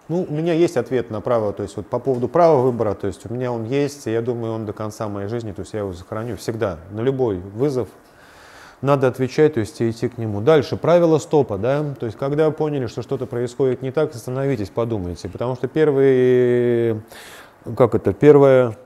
[0.08, 3.08] Ну, у меня есть ответ на право, то есть вот по поводу права выбора, то
[3.08, 5.72] есть у меня он есть, и я думаю, он до конца моей жизни, то есть
[5.72, 7.88] я его сохраню всегда, на любой вызов,
[8.82, 10.40] надо отвечать, то есть идти к нему.
[10.40, 15.28] Дальше, правило стопа, да, то есть когда поняли, что что-то происходит не так, остановитесь, подумайте,
[15.28, 17.00] потому что первый,
[17.76, 18.76] как это, первое,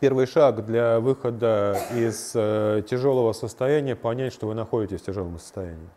[0.00, 5.88] первый шаг для выхода из э, тяжелого состояния понять, что вы находитесь в тяжелом состоянии.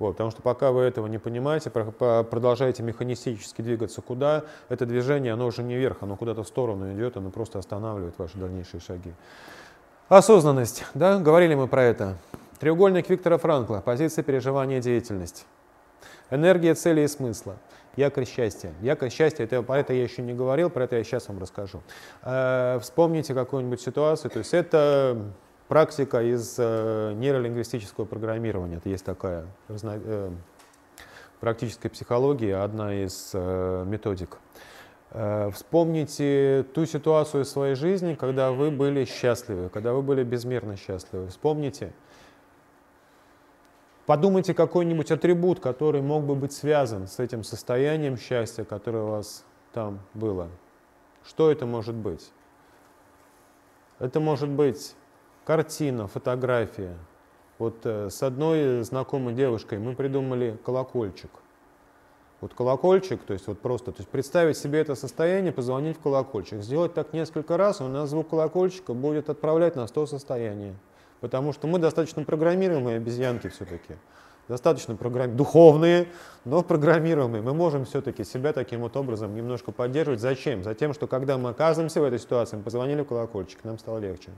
[0.00, 5.46] Вот, потому что пока вы этого не понимаете, продолжаете механистически двигаться куда, это движение, оно
[5.46, 9.12] уже не вверх, оно куда-то в сторону идет, оно просто останавливает ваши дальнейшие шаги.
[10.14, 12.16] Осознанность, да, говорили мы про это.
[12.60, 15.44] Треугольник Виктора Франкла, позиция переживания деятельность.
[16.30, 17.56] Энергия цели и смысла.
[17.96, 18.72] Якорь счастья.
[18.80, 21.82] Якорь счастья, это, про это я еще не говорил, про это я сейчас вам расскажу.
[22.22, 25.20] Э, вспомните какую-нибудь ситуацию, то есть это
[25.66, 28.76] практика из э, нейролингвистического программирования.
[28.76, 30.30] Это есть такая разно, э,
[31.40, 34.38] практическая психология, одна из э, методик.
[35.14, 40.76] Э, вспомните ту ситуацию в своей жизни, когда вы были счастливы, когда вы были безмерно
[40.76, 41.28] счастливы.
[41.28, 41.92] Вспомните,
[44.06, 49.46] Подумайте какой-нибудь атрибут, который мог бы быть связан с этим состоянием счастья, которое у вас
[49.72, 50.50] там было.
[51.24, 52.30] Что это может быть?
[53.98, 54.94] Это может быть
[55.46, 56.98] картина, фотография.
[57.58, 61.30] Вот э, с одной знакомой девушкой мы придумали колокольчик.
[62.44, 66.60] Вот колокольчик, то есть вот просто, то есть представить себе это состояние, позвонить в колокольчик.
[66.60, 70.74] Сделать так несколько раз, у нас звук колокольчика будет отправлять нас в то состояние.
[71.22, 73.94] Потому что мы достаточно программируемые обезьянки все-таки.
[74.46, 75.34] Достаточно программ...
[75.34, 76.06] духовные,
[76.44, 77.40] но программируемые.
[77.40, 80.20] Мы можем все-таки себя таким вот образом немножко поддерживать.
[80.20, 80.62] Зачем?
[80.64, 84.28] Затем, что когда мы оказываемся в этой ситуации, мы позвонили в колокольчик, нам стало легче.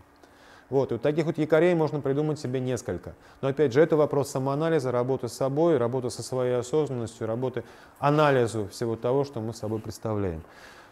[0.68, 3.14] Вот, и вот таких вот якорей можно придумать себе несколько.
[3.40, 7.62] Но опять же, это вопрос самоанализа, работы с собой, работы со своей осознанностью, работы
[8.00, 10.42] анализу всего того, что мы собой представляем.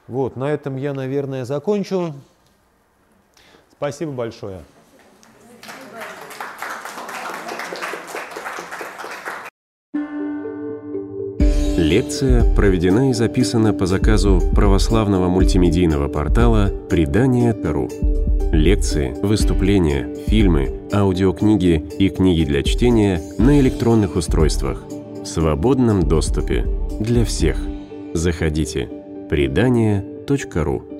[0.06, 2.14] Вот, на этом я, наверное, закончу.
[3.72, 4.60] Спасибо большое.
[11.76, 18.13] Лекция проведена и записана по заказу православного мультимедийного портала «Предание.ру».
[18.54, 26.64] Лекции, выступления, фильмы, аудиокниги и книги для чтения на электронных устройствах в свободном доступе
[27.00, 27.56] для всех.
[28.14, 28.88] Заходите.
[29.28, 30.93] Предание.ру